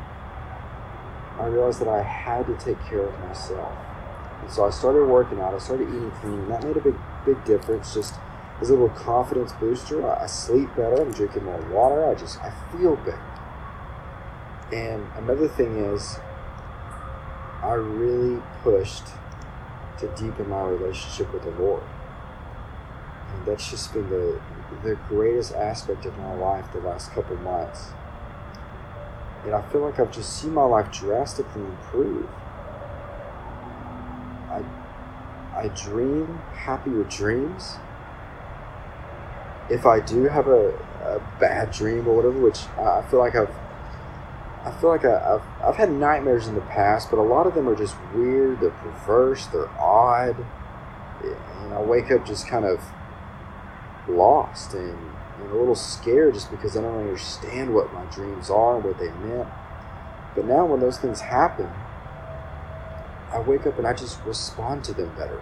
I 1.40 1.48
realized 1.48 1.82
that 1.82 1.88
I 1.88 2.04
had 2.04 2.46
to 2.46 2.56
take 2.63 2.80
care 2.86 3.08
of 3.08 3.20
myself. 3.22 3.74
And 4.42 4.51
so 4.51 4.66
I 4.66 4.70
started 4.70 5.06
working 5.06 5.40
out, 5.40 5.56
I 5.56 5.58
started 5.58 5.88
eating 5.88 6.12
clean, 6.22 6.34
and 6.34 6.51
that 6.51 6.63
made 6.63 6.78
a 6.78 6.82
big, 6.82 6.96
big 7.25 7.44
difference. 7.46 7.94
Just 7.94 8.16
as 8.62 8.70
a 8.70 8.74
little 8.74 8.90
confidence 8.90 9.51
booster, 9.54 10.10
I 10.10 10.28
sleep 10.28 10.70
better, 10.75 11.01
I'm 11.01 11.12
drinking 11.12 11.46
more 11.46 11.62
water, 11.72 12.06
I 12.06 12.16
just, 12.16 12.40
I 12.42 12.54
feel 12.72 12.96
better. 12.98 13.22
And 14.72 15.06
another 15.18 15.48
thing 15.48 15.78
is, 15.78 16.18
I 17.62 17.74
really 17.74 18.42
pushed 18.63 19.08
to 20.00 20.08
deepen 20.16 20.50
my 20.50 20.63
relationship 20.63 21.34
with 21.34 21.44
the 21.44 21.51
Lord. 21.51 21.84
And 23.34 23.46
that's 23.46 23.70
just 23.70 23.94
been 23.94 24.10
the, 24.10 24.42
the 24.84 24.96
greatest 25.08 25.54
aspect 25.54 26.06
of 26.06 26.18
my 26.18 26.34
life 26.36 26.66
the 26.74 26.80
last 26.80 27.12
couple 27.12 27.36
months. 27.38 27.90
And 29.44 29.54
I 29.56 29.62
feel 29.70 29.82
like 29.82 30.00
I've 30.00 30.12
just 30.12 30.40
seen 30.42 30.54
my 30.54 30.63
life 30.63 30.92
drastically 30.92 31.63
improve. 31.63 32.30
I, 34.50 34.63
I 35.55 35.67
dream 35.70 36.39
happier 36.53 37.03
dreams. 37.03 37.75
If 39.70 39.86
I 39.86 40.00
do 40.00 40.24
have 40.24 40.48
a, 40.48 40.70
a 41.03 41.38
bad 41.39 41.72
dream 41.72 42.08
or 42.08 42.15
whatever, 42.15 42.39
which 42.39 42.67
I 42.77 43.05
feel 43.10 43.20
like 43.20 43.36
I've 43.36 43.53
I 44.63 44.70
feel 44.70 44.89
like 44.89 45.05
I, 45.05 45.20
have 45.20 45.43
I've 45.63 45.75
had 45.75 45.91
nightmares 45.91 46.48
in 46.48 46.53
the 46.53 46.62
past, 46.62 47.10
but 47.10 47.17
a 47.17 47.24
lot 47.24 47.48
of 47.48 47.55
them 47.55 47.67
are 47.67 47.75
just 47.75 47.96
weird. 48.13 48.60
They're 48.60 48.70
perverse. 48.70 49.48
They're 49.48 49.70
odd. 49.79 50.36
And 51.24 51.74
I 51.74 51.81
wake 51.81 52.12
up 52.12 52.25
just 52.25 52.48
kind 52.48 52.65
of 52.65 52.79
lost 54.08 54.74
and, 54.74 54.98
and 55.39 55.51
a 55.51 55.55
little 55.55 55.75
scared 55.75 56.36
just 56.36 56.51
because 56.51 56.77
I 56.77 56.81
don't 56.81 57.00
understand 57.00 57.74
what 57.74 57.91
my 57.91 58.05
dreams 58.05 58.50
are 58.51 58.75
and 58.75 58.84
what 58.84 59.00
they 59.00 59.10
meant. 59.12 59.48
But 60.36 60.46
now, 60.46 60.65
when 60.65 60.79
those 60.79 60.98
things 61.00 61.22
happen, 61.22 61.70
I 63.31 63.39
wake 63.39 63.65
up 63.65 63.77
and 63.77 63.88
I 63.88 63.93
just 63.93 64.21
respond 64.25 64.83
to 64.85 64.93
them 64.93 65.13
better. 65.15 65.41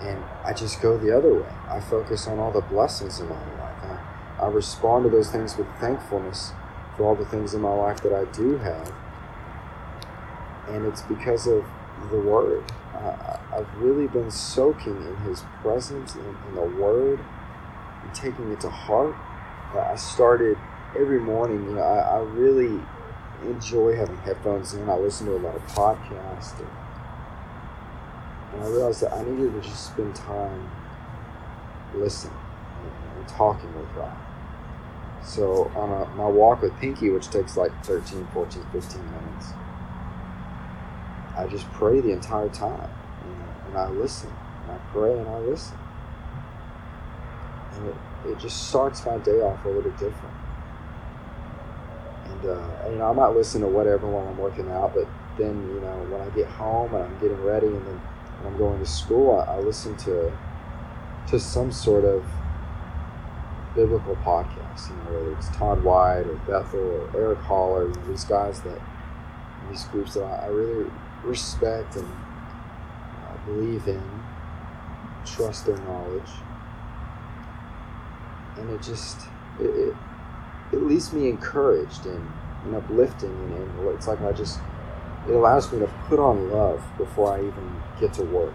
And 0.00 0.22
I 0.44 0.52
just 0.52 0.80
go 0.80 0.98
the 0.98 1.16
other 1.16 1.34
way. 1.34 1.52
I 1.68 1.80
focus 1.80 2.26
on 2.26 2.38
all 2.38 2.50
the 2.50 2.62
blessings 2.62 3.20
in 3.20 3.28
my 3.28 3.36
life. 3.58 3.84
I, 3.84 4.44
I 4.44 4.48
respond 4.48 5.04
to 5.04 5.10
those 5.10 5.30
things 5.30 5.56
with 5.56 5.68
thankfulness 5.78 6.52
for 6.96 7.04
all 7.04 7.14
the 7.14 7.26
things 7.26 7.54
in 7.54 7.60
my 7.60 7.72
life 7.72 8.00
that 8.02 8.12
I 8.12 8.24
do 8.32 8.56
have. 8.58 8.92
And 10.68 10.86
it's 10.86 11.02
because 11.02 11.46
of 11.46 11.64
the 12.10 12.18
Word. 12.18 12.64
Uh, 12.94 13.36
I've 13.54 13.74
really 13.76 14.08
been 14.08 14.30
soaking 14.30 14.96
in 14.96 15.16
His 15.18 15.44
presence, 15.62 16.14
in, 16.14 16.36
in 16.48 16.54
the 16.54 16.62
Word, 16.62 17.20
and 18.02 18.14
taking 18.14 18.50
it 18.50 18.60
to 18.60 18.70
heart. 18.70 19.14
Uh, 19.74 19.80
I 19.80 19.96
started 19.96 20.58
every 20.98 21.20
morning, 21.20 21.64
you 21.64 21.74
know, 21.74 21.82
I, 21.82 22.18
I, 22.18 22.18
really 22.18 22.80
enjoy 23.50 23.96
having 23.96 24.16
headphones 24.18 24.74
in. 24.74 24.88
I 24.88 24.96
listen 24.96 25.26
to 25.26 25.36
a 25.36 25.38
lot 25.38 25.54
of 25.54 25.62
podcasts. 25.68 26.58
And, 26.58 26.68
and 28.54 28.62
I 28.62 28.66
realized 28.68 29.02
that 29.02 29.12
I 29.12 29.22
needed 29.24 29.52
to 29.54 29.60
just 29.60 29.86
spend 29.92 30.14
time 30.14 30.70
listening 31.94 32.36
and, 32.82 33.18
and 33.18 33.28
talking 33.28 33.74
with 33.78 33.94
God. 33.94 34.16
So 35.24 35.70
on 35.76 35.90
a, 35.90 36.06
my 36.16 36.26
walk 36.26 36.62
with 36.62 36.76
Pinky, 36.78 37.10
which 37.10 37.28
takes 37.30 37.56
like 37.56 37.72
13, 37.84 38.26
14, 38.32 38.66
15 38.72 39.04
minutes, 39.04 39.46
I 41.36 41.46
just 41.48 41.70
pray 41.72 42.00
the 42.00 42.10
entire 42.10 42.48
time. 42.48 42.90
And, 43.22 43.68
and 43.68 43.78
I 43.78 43.88
listen. 43.90 44.30
And 44.64 44.72
I 44.72 44.78
pray 44.92 45.16
and 45.16 45.28
I 45.28 45.38
listen. 45.38 45.78
And 47.72 47.88
it, 47.88 47.96
it 48.26 48.38
just 48.38 48.68
starts 48.68 49.06
my 49.06 49.18
day 49.18 49.40
off 49.40 49.64
a 49.64 49.68
little 49.68 49.90
different. 49.92 50.41
And, 52.42 52.50
uh, 52.50 52.90
you 52.90 52.96
know, 52.96 53.10
I 53.10 53.12
might 53.12 53.34
listen 53.34 53.60
to 53.62 53.68
whatever 53.68 54.06
while 54.06 54.26
I'm 54.26 54.38
working 54.38 54.70
out, 54.70 54.94
but 54.94 55.06
then, 55.38 55.68
you 55.68 55.80
know, 55.80 56.06
when 56.10 56.20
I 56.20 56.28
get 56.34 56.46
home 56.46 56.94
and 56.94 57.04
I'm 57.04 57.18
getting 57.20 57.42
ready 57.42 57.66
and 57.66 57.86
then 57.86 57.98
when 58.40 58.52
I'm 58.52 58.58
going 58.58 58.78
to 58.78 58.86
school, 58.86 59.40
I, 59.40 59.54
I 59.54 59.58
listen 59.60 59.96
to, 59.98 60.32
to 61.28 61.38
some 61.38 61.72
sort 61.72 62.04
of 62.04 62.24
biblical 63.74 64.16
podcast. 64.16 64.90
you 64.90 64.96
know, 64.96 65.20
whether 65.20 65.32
it's 65.32 65.48
Todd 65.56 65.82
White 65.82 66.26
or 66.26 66.34
Bethel 66.46 66.80
or 66.80 67.10
Eric 67.16 67.38
Holler, 67.38 67.88
you 67.88 67.94
know, 67.94 68.06
these 68.08 68.24
guys 68.24 68.60
that, 68.62 68.80
these 69.70 69.84
groups 69.84 70.14
that 70.14 70.24
I, 70.24 70.44
I 70.44 70.46
really 70.48 70.90
respect 71.24 71.96
and 71.96 72.06
uh, 72.06 73.36
believe 73.46 73.86
in, 73.86 74.02
trust 75.24 75.66
their 75.66 75.78
knowledge. 75.78 76.30
And 78.56 78.68
it 78.70 78.82
just, 78.82 79.18
it, 79.60 79.64
it, 79.64 79.94
it 80.72 80.82
leaves 80.82 81.12
me 81.12 81.28
encouraged 81.28 82.06
and, 82.06 82.30
and 82.64 82.74
uplifting 82.74 83.30
and, 83.30 83.78
and 83.78 83.88
it's 83.88 84.08
like 84.08 84.20
I 84.22 84.32
just, 84.32 84.58
it 85.28 85.32
allows 85.32 85.72
me 85.72 85.78
to 85.80 85.86
put 86.08 86.18
on 86.18 86.50
love 86.50 86.82
before 86.98 87.32
I 87.32 87.40
even 87.40 87.82
get 88.00 88.12
to 88.14 88.24
work. 88.24 88.54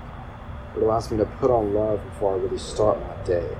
It 0.75 0.81
allows 0.83 1.09
me 1.11 1.17
to 1.17 1.25
put 1.25 1.49
on 1.49 1.73
love 1.73 2.03
before 2.03 2.35
I 2.35 2.37
really 2.37 2.57
start 2.57 2.99
my 2.99 3.23
day 3.23 3.55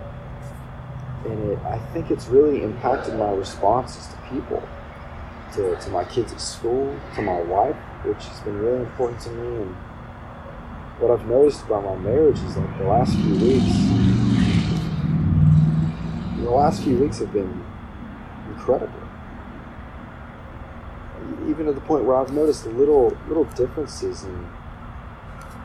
and 1.25 1.51
it, 1.51 1.59
I 1.59 1.77
think 1.93 2.11
it's 2.11 2.27
really 2.27 2.63
impacted 2.63 3.15
my 3.15 3.31
responses 3.31 4.07
to 4.07 4.17
people, 4.29 4.67
to, 5.55 5.75
to 5.75 5.89
my 5.89 6.03
kids 6.05 6.31
at 6.31 6.41
school, 6.41 6.97
to 7.15 7.21
my 7.21 7.41
wife, 7.41 7.75
which 8.03 8.23
has 8.25 8.39
been 8.41 8.57
really 8.57 8.79
important 8.79 9.21
to 9.21 9.29
me. 9.31 9.61
And 9.63 9.75
what 10.99 11.11
I've 11.11 11.27
noticed 11.27 11.63
about 11.65 11.83
my 11.83 11.95
marriage 11.95 12.39
is 12.39 12.57
like 12.57 12.77
the 12.77 12.85
last 12.85 13.15
few 13.15 13.35
weeks, 13.35 13.73
the 16.43 16.51
last 16.51 16.83
few 16.83 16.97
weeks 16.97 17.19
have 17.19 17.33
been 17.33 17.63
incredible. 18.67 19.07
Even 21.49 21.65
to 21.65 21.73
the 21.73 21.81
point 21.81 22.03
where 22.03 22.17
I've 22.17 22.31
noticed 22.31 22.65
little 22.65 23.17
little 23.27 23.45
differences 23.45 24.23
in 24.23 24.49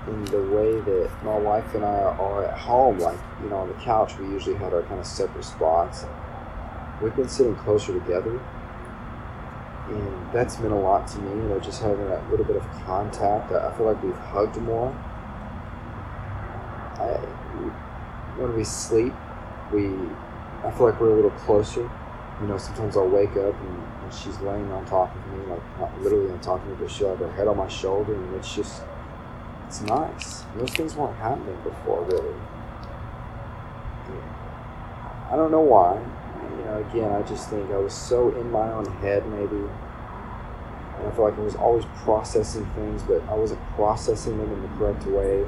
in 0.09 0.25
the 0.27 0.43
way 0.43 0.81
that 0.81 1.11
my 1.23 1.39
wife 1.39 1.75
and 1.75 1.85
I 1.85 2.01
are 2.01 2.45
at 2.45 2.59
home. 2.59 2.99
Like, 2.99 3.19
you 3.43 3.49
know, 3.49 3.59
on 3.59 3.69
the 3.69 3.75
couch, 3.75 4.19
we 4.19 4.27
usually 4.27 4.57
had 4.57 4.73
our 4.73 4.83
kind 4.83 4.99
of 4.99 5.07
separate 5.07 5.45
spots. 5.45 6.05
We've 7.01 7.15
been 7.15 7.29
sitting 7.29 7.55
closer 7.55 7.93
together, 7.93 8.41
and 9.89 10.33
that's 10.33 10.59
meant 10.59 10.73
a 10.73 10.77
lot 10.77 11.07
to 11.09 11.19
me, 11.19 11.31
you 11.31 11.49
know, 11.49 11.61
just 11.61 11.83
having 11.83 12.09
that 12.09 12.29
little 12.31 12.45
bit 12.45 12.57
of 12.57 12.69
contact. 12.85 13.53
I 13.53 13.73
feel 13.77 13.87
like 13.87 14.03
we've 14.03 14.15
hugged 14.17 14.57
more. 14.57 14.91
I, 16.99 17.19
when 18.39 18.57
we 18.57 18.65
sleep, 18.65 19.13
we, 19.73 19.87
I 20.65 20.71
feel 20.73 20.87
like 20.87 21.01
we're 21.01 21.13
a 21.13 21.17
little 21.17 21.31
closer. 21.31 21.89
You 22.43 22.49
know, 22.49 22.59
sometimes 22.59 22.97
I'll 22.97 23.09
wake 23.09 23.37
up 23.37 23.55
and, 23.55 23.83
and 24.03 24.13
she's 24.13 24.37
laying 24.41 24.71
on 24.73 24.85
top 24.85 25.15
of 25.15 25.27
me, 25.29 25.47
like 25.47 25.79
not 25.79 26.01
literally 26.03 26.29
on 26.33 26.41
top 26.41 26.61
of 26.61 26.69
me, 26.69 26.75
but 26.79 26.91
she'll 26.91 27.11
have 27.11 27.21
her 27.21 27.33
head 27.33 27.47
on 27.47 27.57
my 27.57 27.69
shoulder, 27.69 28.15
and 28.15 28.35
it's 28.35 28.53
just, 28.53 28.83
it's 29.69 29.81
nice. 29.83 30.43
Those 30.57 30.71
things 30.71 30.97
weren't 30.97 31.17
happening 31.19 31.57
before, 31.63 32.03
really. 32.03 32.35
I 35.31 35.37
don't 35.37 35.53
know 35.53 35.61
why. 35.61 35.95
You 36.59 36.65
know, 36.65 36.85
again, 36.91 37.13
I 37.13 37.23
just 37.23 37.49
think 37.49 37.71
I 37.71 37.77
was 37.77 37.95
so 37.95 38.35
in 38.35 38.51
my 38.51 38.73
own 38.73 38.87
head, 38.97 39.25
maybe. 39.29 39.57
And 39.57 41.07
I 41.07 41.11
feel 41.13 41.25
like 41.25 41.39
I 41.39 41.43
was 41.43 41.55
always 41.55 41.85
processing 42.03 42.67
things, 42.75 43.05
but 43.05 43.23
I 43.29 43.35
wasn't 43.35 43.63
processing 43.77 44.37
them 44.39 44.53
in 44.53 44.63
the 44.63 44.69
correct 44.77 45.07
way. 45.07 45.47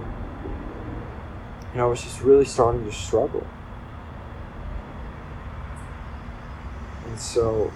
And 1.72 1.82
I 1.82 1.86
was 1.86 2.00
just 2.00 2.22
really 2.22 2.44
starting 2.44 2.84
to 2.84 2.92
struggle. 2.92 3.44
And 7.14 7.23
so 7.23 7.71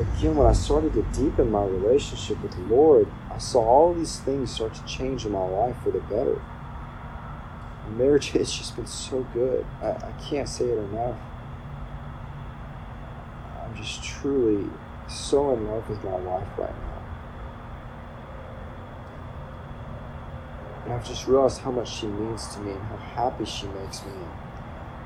again, 0.00 0.36
when 0.36 0.46
I 0.46 0.54
started 0.54 0.94
to 0.94 1.02
deepen 1.12 1.50
my 1.50 1.66
relationship 1.66 2.42
with 2.42 2.52
the 2.52 2.62
Lord, 2.62 3.06
I 3.30 3.36
saw 3.36 3.62
all 3.62 3.92
these 3.92 4.20
things 4.20 4.54
start 4.54 4.72
to 4.72 4.84
change 4.86 5.26
in 5.26 5.32
my 5.32 5.46
life 5.46 5.76
for 5.82 5.90
the 5.90 6.00
better. 6.00 6.40
marriage 7.90 8.30
has 8.30 8.50
just 8.50 8.74
been 8.74 8.86
so 8.86 9.26
good. 9.34 9.66
I, 9.82 9.88
I 9.90 10.14
can't 10.30 10.48
say 10.48 10.64
it 10.64 10.78
enough. 10.78 11.18
I'm 13.60 13.76
just 13.76 14.02
truly 14.02 14.66
so 15.10 15.52
in 15.52 15.66
love 15.66 15.86
with 15.90 16.02
my 16.02 16.16
wife 16.16 16.48
right 16.56 16.70
now. 16.70 17.02
And 20.84 20.94
I've 20.94 21.06
just 21.06 21.26
realized 21.26 21.60
how 21.60 21.70
much 21.70 22.00
she 22.00 22.06
means 22.06 22.46
to 22.54 22.60
me 22.60 22.70
and 22.70 22.80
how 22.80 22.96
happy 22.96 23.44
she 23.44 23.66
makes 23.66 24.02
me 24.06 24.12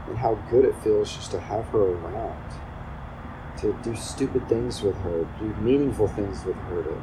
and 0.06 0.16
how 0.16 0.36
good 0.48 0.64
it 0.64 0.76
feels 0.84 1.12
just 1.12 1.32
to 1.32 1.40
have 1.40 1.64
her 1.70 1.80
around 1.80 2.65
to 3.58 3.78
do 3.82 3.94
stupid 3.96 4.48
things 4.48 4.82
with 4.82 4.96
her, 4.98 5.26
do 5.38 5.54
meaningful 5.60 6.08
things 6.08 6.44
with 6.44 6.56
her, 6.56 6.82
to 6.82 7.02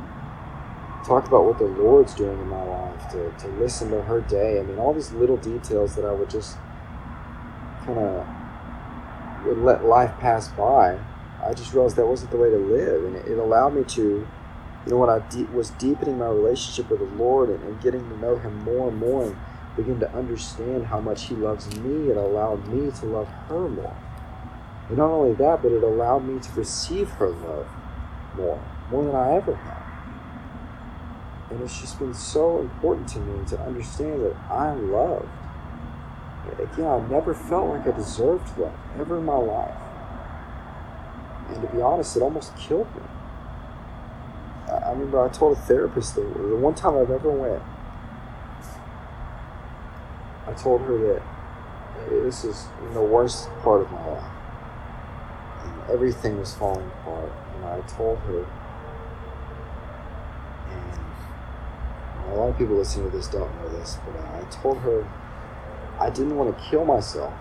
talk 1.06 1.28
about 1.28 1.46
what 1.46 1.58
the 1.58 1.66
Lord's 1.66 2.14
doing 2.14 2.40
in 2.40 2.48
my 2.48 2.64
life, 2.64 3.12
to, 3.12 3.32
to 3.40 3.48
listen 3.60 3.92
to 3.92 4.02
her 4.04 4.22
day. 4.22 4.60
I 4.60 4.64
mean, 4.64 4.80
all 4.80 4.94
these 4.94 5.12
little 5.12 5.38
details 5.38 5.96
that 5.96 6.06
I 6.06 6.12
would 6.12 6.30
just 6.30 6.58
kind 7.86 8.00
of 8.00 8.28
would 9.46 9.58
let 9.58 9.86
life 9.86 10.18
pass 10.20 10.48
by. 10.50 10.98
I 11.46 11.54
just 11.54 11.74
realized 11.74 11.98
that 11.98 12.06
wasn't 12.06 12.32
the 12.32 12.38
way 12.38 12.50
to 12.50 12.58
live, 12.58 13.04
and 13.04 13.16
it, 13.16 13.28
it 13.28 13.38
allowed 13.38 13.76
me 13.76 13.84
to, 13.84 14.02
you 14.02 14.28
know, 14.88 14.98
when 14.98 15.10
I 15.10 15.20
de- 15.30 15.52
was 15.52 15.72
deepening 15.72 16.18
my 16.18 16.28
relationship 16.28 16.90
with 16.90 17.00
the 17.00 17.16
Lord 17.18 17.50
and, 17.50 17.62
and 17.64 17.82
getting 17.82 18.08
to 18.10 18.18
know 18.18 18.38
Him 18.38 18.64
more 18.64 18.90
and 18.90 18.98
more, 18.98 19.26
and 19.26 19.36
begin 19.76 20.00
to 20.00 20.12
understand 20.16 20.86
how 20.86 21.02
much 21.02 21.26
He 21.26 21.36
loves 21.36 21.76
me, 21.78 22.10
it 22.10 22.16
allowed 22.16 22.68
me 22.68 22.92
to 22.92 23.06
love 23.06 23.28
her 23.50 23.68
more. 23.68 23.96
And 24.90 24.98
not 24.98 25.10
only 25.10 25.34
that, 25.36 25.62
but 25.62 25.72
it 25.72 25.84
allowed 25.84 26.26
me 26.26 26.40
to 26.40 26.52
receive 26.54 27.10
her 27.12 27.30
love 27.30 27.68
more, 28.36 28.62
more 28.92 29.06
than 29.06 29.16
I 29.16 29.36
ever 29.36 29.56
had. 29.56 29.84
And 31.52 31.62
it's 31.62 31.80
just 31.80 32.00
been 32.00 32.14
so 32.14 32.60
important 32.60 33.08
to 33.10 33.20
me 33.20 33.46
to 33.48 33.60
understand 33.62 34.24
that 34.26 34.36
I'm 34.52 34.92
loved. 34.92 35.30
Again, 36.60 36.86
I 36.86 37.08
never 37.08 37.34
felt 37.34 37.70
like 37.70 37.88
I 37.88 37.92
deserved 37.92 38.58
love 38.58 38.74
ever 39.00 39.18
in 39.18 39.26
my 39.26 39.38
life. 39.38 39.76
And 41.50 41.62
to 41.62 41.74
be 41.74 41.82
honest, 41.82 42.18
it 42.18 42.22
almost 42.22 42.56
killed 42.58 42.94
me. 42.96 43.02
I 44.68 44.92
remember 44.92 45.22
I 45.22 45.30
told 45.30 45.58
a 45.58 45.62
therapist 45.62 46.16
that 46.16 46.22
the 46.22 46.56
one 46.56 46.74
time 46.76 46.98
I've 46.98 47.12
ever 47.12 47.30
went, 47.30 47.62
I 50.48 50.54
told 50.54 50.82
her 50.82 50.98
that 50.98 51.22
this 52.10 52.44
is 52.44 52.68
the 52.94 53.02
worst 53.02 53.50
part 53.62 53.82
of 53.82 53.92
my 53.92 54.06
life 54.08 54.43
everything 55.90 56.40
was 56.40 56.54
falling 56.54 56.86
apart. 56.88 57.32
And 57.56 57.66
I, 57.66 57.82
told 57.82 58.20
her, 58.20 58.46
and 60.70 62.32
a 62.32 62.36
lot 62.36 62.50
of 62.50 62.58
people 62.58 62.76
listening 62.76 63.10
to 63.10 63.18
this 63.18 63.28
don't 63.28 63.54
know 63.62 63.70
this, 63.70 63.98
but 64.06 64.20
I 64.20 64.42
told 64.50 64.80
her 64.80 65.08
I 66.00 66.10
didn't 66.10 66.36
want 66.36 66.58
to 66.58 66.64
kill 66.70 66.86
myself, 66.86 67.34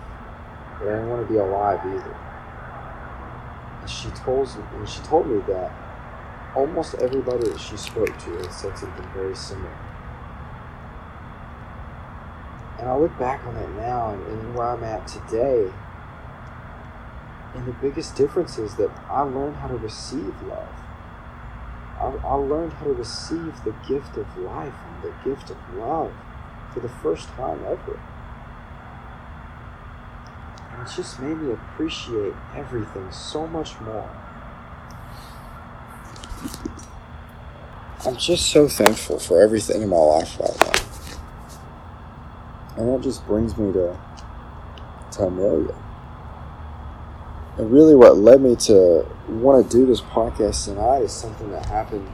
but 0.79 0.87
I 0.87 0.91
didn't 0.91 1.09
want 1.09 1.27
to 1.27 1.33
be 1.33 1.39
alive 1.39 1.79
either. 1.85 2.17
And 3.81 3.89
she 3.89 4.09
told 4.09 4.47
me, 4.47 4.63
and 4.75 4.87
she 4.87 5.01
told 5.01 5.27
me 5.27 5.41
that 5.47 5.71
almost 6.55 6.95
everybody 6.95 7.49
that 7.49 7.59
she 7.59 7.75
spoke 7.77 8.17
to 8.19 8.29
had 8.37 8.51
said 8.51 8.77
something 8.77 9.09
very 9.13 9.35
similar. 9.35 9.77
And 12.79 12.87
I 12.87 12.97
look 12.97 13.17
back 13.17 13.45
on 13.45 13.55
it 13.55 13.69
now 13.77 14.11
and, 14.11 14.21
and 14.27 14.55
where 14.55 14.67
I'm 14.67 14.83
at 14.83 15.07
today, 15.07 15.71
and 17.55 17.67
the 17.67 17.73
biggest 17.73 18.15
difference 18.15 18.57
is 18.57 18.75
that 18.75 18.89
I 19.09 19.21
learned 19.21 19.57
how 19.57 19.67
to 19.67 19.77
receive 19.77 20.41
love. 20.43 20.69
I, 21.99 22.07
I 22.25 22.33
learned 22.35 22.73
how 22.73 22.85
to 22.85 22.93
receive 22.93 23.63
the 23.63 23.75
gift 23.87 24.17
of 24.17 24.37
life 24.37 24.73
and 24.87 25.03
the 25.03 25.13
gift 25.23 25.51
of 25.51 25.57
love 25.75 26.11
for 26.73 26.79
the 26.79 26.89
first 26.89 27.27
time 27.29 27.59
ever. 27.65 27.99
And 30.71 30.81
it's 30.81 30.95
just 30.95 31.19
made 31.19 31.37
me 31.37 31.53
appreciate 31.53 32.33
everything 32.55 33.11
so 33.11 33.45
much 33.45 33.79
more. 33.81 34.09
I'm 38.05 38.17
just 38.17 38.47
so 38.49 38.67
thankful 38.67 39.19
for 39.19 39.41
everything 39.41 39.83
in 39.83 39.89
my 39.89 39.97
life 39.97 40.39
right 40.39 40.59
now. 40.59 40.73
And 42.77 42.89
that 42.89 43.01
just 43.01 43.25
brings 43.27 43.55
me 43.57 43.71
to, 43.73 43.97
to 45.11 45.23
Amelia. 45.23 45.75
And 47.57 47.71
really, 47.71 47.93
what 47.93 48.17
led 48.17 48.41
me 48.41 48.55
to 48.55 49.05
want 49.29 49.69
to 49.69 49.77
do 49.77 49.85
this 49.85 50.01
podcast 50.01 50.65
tonight 50.65 51.03
is 51.03 51.11
something 51.11 51.51
that 51.51 51.65
happened. 51.67 52.07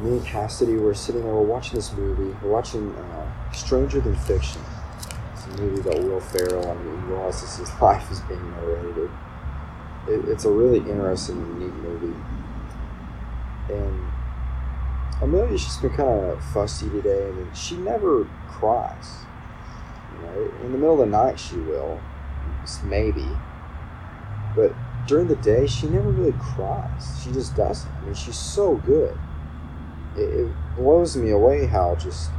Me 0.00 0.10
and 0.18 0.24
Cassidy 0.24 0.74
were 0.74 0.94
sitting 0.94 1.22
there, 1.22 1.32
we're 1.32 1.42
watching 1.42 1.74
this 1.74 1.92
movie. 1.92 2.36
We're 2.42 2.52
watching 2.52 2.94
uh, 2.94 3.52
Stranger 3.52 4.00
Than 4.00 4.14
Fiction. 4.14 4.62
It's 5.32 5.46
a 5.46 5.60
movie 5.60 5.80
about 5.80 6.04
Will 6.04 6.20
Ferrell. 6.20 6.70
I 6.70 6.74
mean, 6.74 6.96
his 7.32 7.70
life 7.82 8.10
is 8.12 8.20
being 8.20 8.50
narrated. 8.52 9.10
It, 10.08 10.28
it's 10.28 10.44
a 10.44 10.50
really 10.50 10.78
interesting 10.78 11.42
and 11.42 11.60
unique 11.60 11.74
movie. 11.74 12.16
And 13.70 14.06
Amelia's 15.20 15.64
just 15.64 15.82
been 15.82 15.90
kind 15.90 16.26
of 16.26 16.44
fussy 16.52 16.88
today, 16.90 17.30
and 17.30 17.56
she 17.56 17.76
never 17.76 18.28
cries. 18.48 19.24
You 20.12 20.26
know, 20.26 20.52
in 20.62 20.72
the 20.72 20.78
middle 20.78 20.92
of 20.92 21.00
the 21.00 21.06
night 21.06 21.40
she 21.40 21.56
will, 21.56 22.00
maybe, 22.84 23.26
but 24.56 24.74
during 25.06 25.28
the 25.28 25.36
day 25.36 25.66
she 25.66 25.86
never 25.86 26.10
really 26.10 26.36
cries. 26.40 27.22
She 27.22 27.30
just 27.30 27.54
doesn't. 27.54 27.90
I 27.90 28.00
mean, 28.06 28.14
she's 28.14 28.38
so 28.38 28.76
good. 28.76 29.16
It, 30.16 30.22
it 30.22 30.52
blows 30.74 31.16
me 31.16 31.30
away 31.30 31.66
how 31.66 31.94
just 31.94 32.30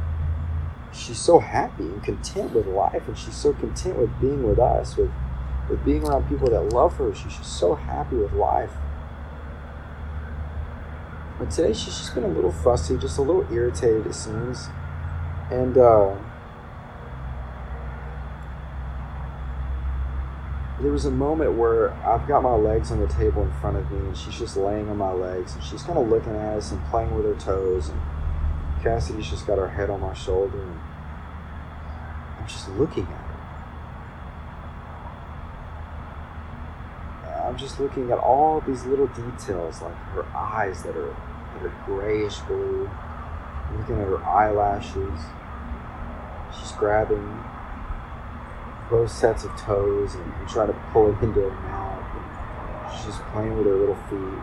she's 0.92 1.18
so 1.18 1.38
happy 1.38 1.84
and 1.84 2.02
content 2.02 2.52
with 2.52 2.66
life, 2.66 3.06
and 3.08 3.16
she's 3.16 3.36
so 3.36 3.52
content 3.52 3.96
with 3.96 4.20
being 4.20 4.42
with 4.42 4.58
us, 4.58 4.96
with 4.96 5.10
with 5.70 5.84
being 5.84 6.04
around 6.04 6.28
people 6.28 6.50
that 6.50 6.72
love 6.72 6.96
her. 6.96 7.14
She's 7.14 7.36
just 7.36 7.58
so 7.58 7.74
happy 7.74 8.16
with 8.16 8.32
life. 8.32 8.72
But 11.38 11.50
today 11.50 11.72
she's 11.72 11.96
just 11.96 12.14
been 12.14 12.24
a 12.24 12.28
little 12.28 12.50
fussy, 12.50 12.96
just 12.96 13.18
a 13.18 13.22
little 13.22 13.46
irritated, 13.52 14.06
it 14.06 14.14
seems. 14.14 14.68
And 15.50 15.78
uh, 15.78 16.16
there 20.80 20.92
was 20.92 21.04
a 21.06 21.10
moment 21.10 21.54
where 21.54 21.92
I've 22.06 22.28
got 22.28 22.42
my 22.42 22.54
legs 22.54 22.92
on 22.92 23.00
the 23.00 23.08
table 23.08 23.42
in 23.42 23.50
front 23.60 23.76
of 23.76 23.90
me, 23.90 23.98
and 23.98 24.16
she's 24.16 24.38
just 24.38 24.56
laying 24.56 24.88
on 24.88 24.96
my 24.96 25.10
legs, 25.10 25.54
and 25.54 25.64
she's 25.64 25.82
kind 25.82 25.98
of 25.98 26.08
looking 26.08 26.36
at 26.36 26.56
us 26.56 26.70
and 26.70 26.84
playing 26.86 27.14
with 27.16 27.24
her 27.24 27.34
toes. 27.34 27.88
And 27.88 28.00
Cassidy's 28.82 29.28
just 29.28 29.46
got 29.46 29.58
her 29.58 29.68
head 29.68 29.90
on 29.90 30.00
my 30.00 30.14
shoulder, 30.14 30.62
and 30.62 30.78
I'm 32.38 32.46
just 32.46 32.68
looking 32.70 33.04
at 33.04 33.08
her. 33.08 33.24
I'm 37.48 37.56
just 37.56 37.80
looking 37.80 38.12
at 38.12 38.18
all 38.18 38.60
these 38.60 38.84
little 38.84 39.08
details, 39.08 39.82
like 39.82 39.94
her 40.12 40.26
eyes 40.36 40.82
that 40.84 40.96
are 40.96 41.16
that 41.54 41.64
are 41.64 41.74
grayish 41.86 42.38
blue. 42.40 42.88
I'm 42.88 43.78
looking 43.78 44.00
at 44.00 44.06
her 44.06 44.22
eyelashes. 44.24 45.18
She's 46.56 46.72
grabbing 46.72 47.42
both 48.90 49.10
sets 49.10 49.44
of 49.44 49.54
toes 49.56 50.14
and, 50.14 50.32
and 50.34 50.48
trying 50.48 50.68
to 50.68 50.78
pull 50.92 51.08
it 51.08 51.22
into 51.22 51.40
her 51.40 51.50
mouth. 51.50 51.88
She's 53.04 53.16
playing 53.32 53.56
with 53.56 53.66
her 53.66 53.76
little 53.76 53.94
feet. 54.08 54.42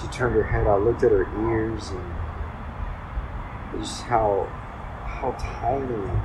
She 0.00 0.06
turned 0.16 0.34
her 0.34 0.42
head. 0.42 0.66
I 0.66 0.76
looked 0.76 1.02
at 1.02 1.10
her 1.10 1.26
ears 1.50 1.90
and 1.90 2.14
just 3.78 4.02
how 4.02 4.44
how 5.04 5.32
tiny 5.32 5.82
and 5.82 6.20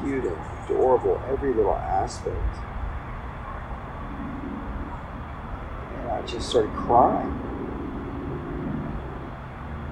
cute 0.00 0.24
and 0.24 0.36
adorable 0.64 1.20
every 1.28 1.54
little 1.54 1.74
aspect. 1.74 2.36
And 5.98 6.10
I 6.10 6.22
just 6.26 6.48
started 6.48 6.72
crying. 6.72 7.40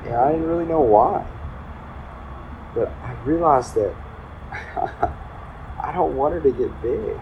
And 0.04 0.14
I 0.14 0.32
didn't 0.32 0.46
really 0.46 0.66
know 0.66 0.80
why. 0.80 1.26
But 2.74 2.88
I 2.88 3.14
realized 3.24 3.74
that 3.76 5.12
I 5.82 5.92
don't 5.92 6.16
want 6.16 6.34
her 6.34 6.40
to 6.40 6.52
get 6.52 6.82
big. 6.82 7.18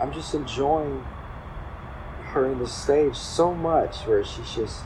I'm 0.00 0.12
just 0.12 0.34
enjoying 0.34 1.04
her 2.26 2.46
in 2.50 2.58
the 2.58 2.66
stage 2.66 3.16
so 3.16 3.54
much 3.54 3.96
where 4.06 4.24
she's 4.24 4.54
just 4.54 4.82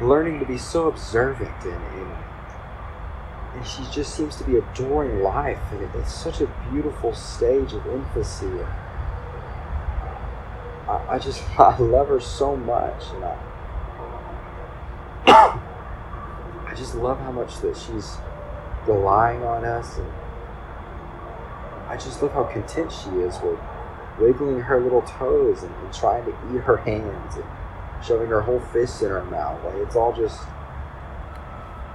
learning 0.00 0.38
to 0.40 0.46
be 0.46 0.56
so 0.58 0.88
observant 0.88 1.64
and, 1.64 1.74
and, 1.74 2.16
and 3.54 3.66
she 3.66 3.82
just 3.92 4.14
seems 4.14 4.36
to 4.36 4.44
be 4.44 4.56
adoring 4.56 5.22
life. 5.22 5.60
And 5.72 5.82
it, 5.82 5.90
it's 5.96 6.14
such 6.14 6.40
a 6.40 6.46
beautiful 6.70 7.12
stage 7.14 7.72
of 7.72 7.86
infancy. 7.86 8.46
And 8.46 8.60
I, 10.88 11.04
I 11.10 11.18
just 11.18 11.42
I 11.58 11.76
love 11.78 12.08
her 12.08 12.20
so 12.20 12.56
much. 12.56 13.04
And 13.14 13.24
I 13.24 13.36
I 16.66 16.74
just 16.74 16.94
love 16.94 17.18
how 17.20 17.32
much 17.32 17.60
that 17.60 17.76
she's 17.76 18.18
relying 18.88 19.42
on 19.42 19.64
us. 19.64 19.98
And 19.98 20.10
I 21.88 21.96
just 21.96 22.22
love 22.22 22.32
how 22.32 22.44
content 22.44 22.92
she 22.92 23.10
is 23.20 23.38
with 23.42 23.58
wiggling 24.18 24.60
her 24.60 24.80
little 24.80 25.02
toes 25.02 25.62
and, 25.62 25.74
and 25.74 25.92
trying 25.92 26.24
to 26.24 26.30
eat 26.30 26.62
her 26.62 26.78
hands 26.78 27.36
and 27.36 27.44
shoving 28.04 28.28
her 28.28 28.40
whole 28.40 28.60
fist 28.60 29.02
in 29.02 29.10
her 29.10 29.24
mouth. 29.24 29.62
Like 29.64 29.76
it's 29.76 29.96
all 29.96 30.12
just, 30.12 30.40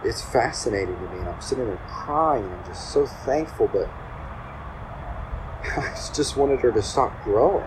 it's 0.04 0.22
fascinating 0.22 0.96
to 0.96 1.10
me. 1.10 1.20
And 1.20 1.30
I'm 1.30 1.42
sitting 1.42 1.66
there 1.66 1.82
crying. 1.88 2.46
I'm 2.46 2.66
just 2.66 2.92
so 2.92 3.06
thankful, 3.06 3.70
but 3.72 3.88
I 5.78 5.96
just 6.14 6.38
wanted 6.38 6.60
her 6.62 6.72
to 6.72 6.82
stop 6.82 7.24
growing. 7.24 7.66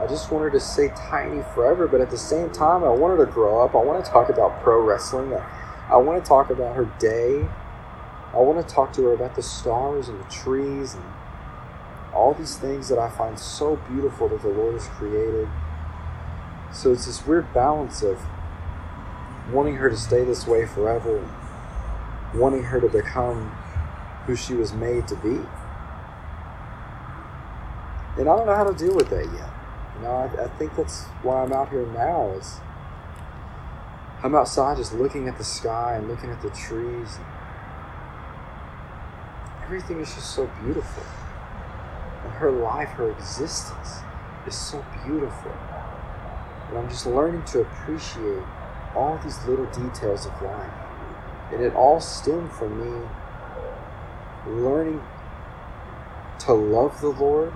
I 0.00 0.06
just 0.08 0.32
want 0.32 0.44
her 0.44 0.50
to 0.50 0.60
stay 0.60 0.88
tiny 0.96 1.42
forever, 1.54 1.86
but 1.86 2.00
at 2.00 2.10
the 2.10 2.16
same 2.16 2.50
time, 2.50 2.82
I 2.82 2.88
want 2.88 3.18
her 3.18 3.26
to 3.26 3.30
grow 3.30 3.62
up. 3.62 3.74
I 3.74 3.78
want 3.78 4.02
to 4.02 4.10
talk 4.10 4.30
about 4.30 4.62
pro 4.62 4.80
wrestling. 4.80 5.34
Want 5.96 6.22
to 6.22 6.28
talk 6.28 6.50
about 6.50 6.76
her 6.76 6.92
day. 6.98 7.48
I 8.32 8.38
want 8.38 8.66
to 8.66 8.74
talk 8.74 8.92
to 8.94 9.02
her 9.04 9.12
about 9.12 9.34
the 9.34 9.42
stars 9.42 10.08
and 10.08 10.20
the 10.20 10.30
trees 10.30 10.94
and 10.94 11.04
all 12.14 12.34
these 12.34 12.56
things 12.56 12.88
that 12.88 12.98
I 12.98 13.08
find 13.08 13.38
so 13.38 13.76
beautiful 13.88 14.28
that 14.28 14.42
the 14.42 14.48
Lord 14.48 14.74
has 14.74 14.86
created. 14.88 15.48
So 16.72 16.92
it's 16.92 17.06
this 17.06 17.26
weird 17.26 17.52
balance 17.52 18.02
of 18.02 18.20
wanting 19.52 19.76
her 19.76 19.90
to 19.90 19.96
stay 19.96 20.24
this 20.24 20.46
way 20.46 20.66
forever 20.66 21.18
and 21.18 22.40
wanting 22.40 22.62
her 22.64 22.80
to 22.80 22.88
become 22.88 23.50
who 24.26 24.36
she 24.36 24.54
was 24.54 24.72
made 24.72 25.08
to 25.08 25.16
be. 25.16 25.40
And 28.18 28.28
I 28.28 28.36
don't 28.36 28.46
know 28.46 28.54
how 28.54 28.64
to 28.64 28.74
deal 28.74 28.94
with 28.94 29.08
that 29.10 29.24
yet. 29.24 29.50
You 29.96 30.02
know, 30.02 30.12
I, 30.12 30.44
I 30.44 30.48
think 30.58 30.76
that's 30.76 31.04
why 31.22 31.42
I'm 31.42 31.52
out 31.52 31.70
here 31.70 31.86
now 31.86 32.30
is 32.30 32.60
I'm 34.22 34.34
outside 34.34 34.76
just 34.76 34.92
looking 34.92 35.28
at 35.28 35.38
the 35.38 35.44
sky 35.44 35.96
and 35.96 36.06
looking 36.06 36.28
at 36.28 36.42
the 36.42 36.50
trees. 36.50 37.18
Everything 39.64 39.98
is 40.00 40.14
just 40.14 40.34
so 40.34 40.50
beautiful. 40.62 41.04
And 42.24 42.32
her 42.34 42.50
life, 42.50 42.90
her 42.90 43.10
existence 43.10 44.00
is 44.46 44.54
so 44.54 44.84
beautiful. 45.06 45.52
And 46.68 46.78
I'm 46.78 46.88
just 46.90 47.06
learning 47.06 47.44
to 47.44 47.60
appreciate 47.60 48.42
all 48.94 49.18
these 49.24 49.42
little 49.46 49.64
details 49.66 50.26
of 50.26 50.42
life. 50.42 50.72
And 51.52 51.62
it 51.62 51.74
all 51.74 51.98
stemmed 51.98 52.52
from 52.52 52.78
me 52.78 53.08
learning 54.46 55.00
to 56.40 56.52
love 56.52 57.00
the 57.00 57.08
Lord 57.08 57.54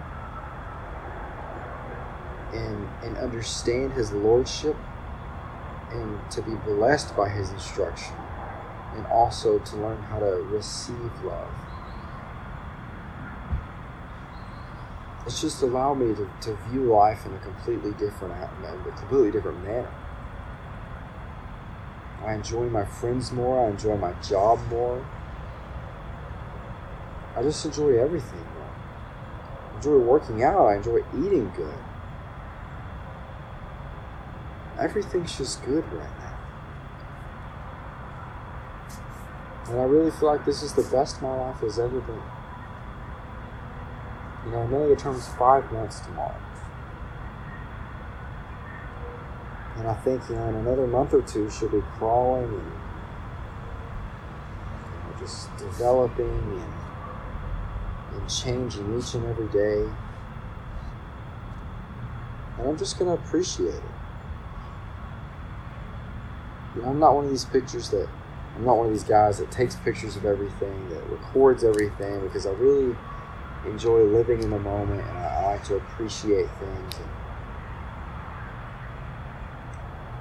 and, 2.54 2.88
and 3.02 3.18
understand 3.18 3.92
His 3.92 4.12
Lordship 4.12 4.76
and 5.94 6.30
to 6.30 6.42
be 6.42 6.54
blessed 6.66 7.16
by 7.16 7.28
his 7.28 7.50
instruction, 7.50 8.14
and 8.94 9.06
also 9.06 9.58
to 9.58 9.76
learn 9.76 10.02
how 10.02 10.18
to 10.18 10.42
receive 10.50 11.22
love. 11.24 11.54
it's 15.26 15.40
just 15.40 15.62
allowed 15.62 15.94
me 15.94 16.14
to, 16.14 16.28
to 16.42 16.54
view 16.68 16.82
life 16.82 17.24
in 17.24 17.32
a 17.32 17.38
completely 17.38 17.92
different 17.92 18.34
a 18.34 18.92
completely 18.96 19.30
different 19.30 19.62
manner. 19.64 19.90
I 22.22 22.34
enjoy 22.34 22.68
my 22.68 22.84
friends 22.84 23.32
more, 23.32 23.66
I 23.66 23.70
enjoy 23.70 23.96
my 23.96 24.12
job 24.20 24.60
more. 24.68 25.06
I 27.36 27.42
just 27.42 27.64
enjoy 27.64 27.98
everything 27.98 28.38
more. 28.38 28.70
I 29.72 29.76
enjoy 29.76 29.98
working 29.98 30.42
out, 30.42 30.66
I 30.66 30.76
enjoy 30.76 31.02
eating 31.16 31.50
good. 31.56 31.74
Everything's 34.80 35.36
just 35.38 35.64
good 35.64 35.84
right 35.92 36.18
now. 36.18 36.34
And 39.68 39.80
I 39.80 39.84
really 39.84 40.10
feel 40.10 40.28
like 40.28 40.44
this 40.44 40.62
is 40.62 40.74
the 40.74 40.82
best 40.82 41.22
my 41.22 41.34
life 41.34 41.60
has 41.60 41.78
ever 41.78 42.00
been. 42.00 42.22
You 44.44 44.50
know, 44.50 44.58
Amelia 44.58 44.96
turns 44.96 45.26
five 45.28 45.70
months 45.72 46.00
tomorrow. 46.00 46.36
And 49.76 49.88
I 49.88 49.94
think, 49.94 50.22
you 50.28 50.36
know, 50.36 50.48
in 50.48 50.54
another 50.56 50.86
month 50.86 51.14
or 51.14 51.22
two, 51.22 51.48
she'll 51.50 51.68
be 51.68 51.82
crawling 51.96 52.44
and 52.44 52.72
you 54.82 54.98
know, 55.02 55.18
just 55.18 55.56
developing 55.56 56.26
and, 56.26 56.74
and 58.20 58.30
changing 58.30 58.98
each 58.98 59.14
and 59.14 59.24
every 59.26 59.48
day. 59.48 59.88
And 62.58 62.68
I'm 62.68 62.76
just 62.76 62.98
going 62.98 63.16
to 63.16 63.22
appreciate 63.22 63.74
it. 63.74 64.03
You 66.74 66.82
know, 66.82 66.88
I'm 66.88 66.98
not 66.98 67.14
one 67.14 67.24
of 67.24 67.30
these 67.30 67.44
pictures 67.44 67.90
that, 67.90 68.08
I'm 68.56 68.64
not 68.64 68.76
one 68.76 68.86
of 68.86 68.92
these 68.92 69.04
guys 69.04 69.38
that 69.38 69.50
takes 69.50 69.76
pictures 69.76 70.16
of 70.16 70.24
everything, 70.24 70.88
that 70.90 71.08
records 71.08 71.64
everything, 71.64 72.20
because 72.20 72.46
I 72.46 72.50
really 72.50 72.96
enjoy 73.66 74.02
living 74.02 74.42
in 74.42 74.50
the 74.50 74.58
moment 74.58 75.00
and 75.00 75.18
I, 75.18 75.42
I 75.42 75.46
like 75.52 75.64
to 75.64 75.76
appreciate 75.76 76.48
things. 76.58 76.94
And 76.96 77.08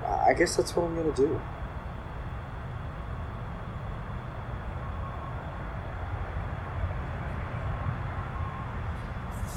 I 0.05 0.33
guess 0.33 0.55
that's 0.55 0.75
what 0.75 0.85
I'm 0.85 0.95
going 0.95 1.11
to 1.13 1.21
do. 1.21 1.41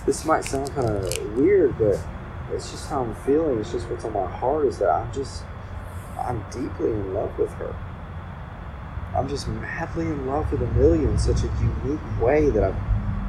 This 0.06 0.24
might 0.24 0.44
sound 0.44 0.72
kind 0.72 0.88
of 0.88 1.36
weird, 1.36 1.76
but 1.78 1.98
it's 2.52 2.70
just 2.70 2.88
how 2.88 3.02
I'm 3.02 3.14
feeling. 3.14 3.58
It's 3.58 3.72
just 3.72 3.88
what's 3.88 4.04
on 4.04 4.12
my 4.12 4.30
heart 4.30 4.66
is 4.66 4.78
that 4.78 4.88
I'm 4.88 5.12
just, 5.12 5.42
I'm 6.26 6.44
deeply 6.50 6.90
in 6.90 7.14
love 7.14 7.38
with 7.38 7.50
her. 7.54 7.74
I'm 9.14 9.28
just 9.28 9.48
madly 9.48 10.06
in 10.06 10.26
love 10.26 10.50
with 10.52 10.60
Amelia 10.60 11.08
in 11.08 11.18
such 11.18 11.42
a 11.42 11.50
unique 11.60 12.20
way 12.20 12.50
that 12.50 12.64
I've 12.64 12.76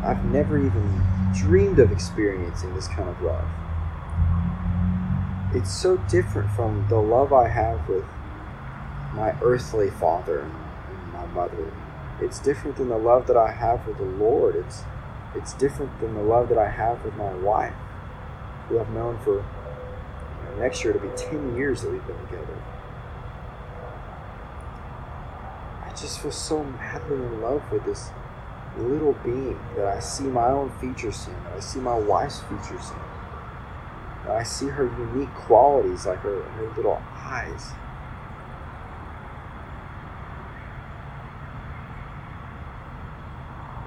I've 0.03 0.25
never 0.25 0.57
even 0.57 1.01
dreamed 1.33 1.79
of 1.79 1.91
experiencing 1.91 2.73
this 2.75 2.87
kind 2.87 3.09
of 3.09 3.21
love. 3.21 3.45
It's 5.53 5.71
so 5.71 5.97
different 6.09 6.51
from 6.51 6.87
the 6.89 6.97
love 6.97 7.33
I 7.33 7.47
have 7.47 7.87
with 7.87 8.05
my 9.13 9.35
earthly 9.41 9.89
father 9.89 10.41
and 10.41 11.13
my 11.13 11.25
mother. 11.27 11.73
It's 12.21 12.39
different 12.39 12.77
than 12.77 12.89
the 12.89 12.97
love 12.97 13.27
that 13.27 13.37
I 13.37 13.51
have 13.51 13.87
with 13.87 13.97
the 13.97 14.03
Lord. 14.03 14.55
It's 14.55 14.83
it's 15.35 15.53
different 15.53 15.99
than 15.99 16.15
the 16.15 16.21
love 16.21 16.49
that 16.49 16.57
I 16.57 16.69
have 16.69 17.03
with 17.05 17.15
my 17.15 17.33
wife, 17.33 17.73
who 18.67 18.79
I've 18.79 18.89
known 18.89 19.19
for 19.19 19.45
next 20.57 20.83
year 20.83 20.93
to 20.93 20.99
be 20.99 21.09
10 21.15 21.55
years 21.55 21.81
that 21.81 21.91
we've 21.91 22.05
been 22.07 22.17
together. 22.25 22.57
I 25.83 25.86
just 25.99 26.19
feel 26.21 26.31
so 26.31 26.63
madly 26.63 27.17
in 27.17 27.41
love 27.41 27.63
with 27.71 27.83
this 27.85 28.11
little 28.77 29.13
being 29.23 29.59
that 29.75 29.87
I 29.87 29.99
see 29.99 30.25
my 30.25 30.47
own 30.47 30.69
features 30.79 31.27
in, 31.27 31.33
that 31.45 31.53
I 31.53 31.59
see 31.59 31.79
my 31.79 31.97
wife's 31.97 32.39
features 32.41 32.91
in, 32.91 34.25
that 34.25 34.35
I 34.37 34.43
see 34.43 34.67
her 34.67 34.85
unique 34.85 35.33
qualities 35.33 36.05
like 36.05 36.19
her, 36.19 36.43
her 36.43 36.73
little 36.75 37.01
eyes. 37.15 37.71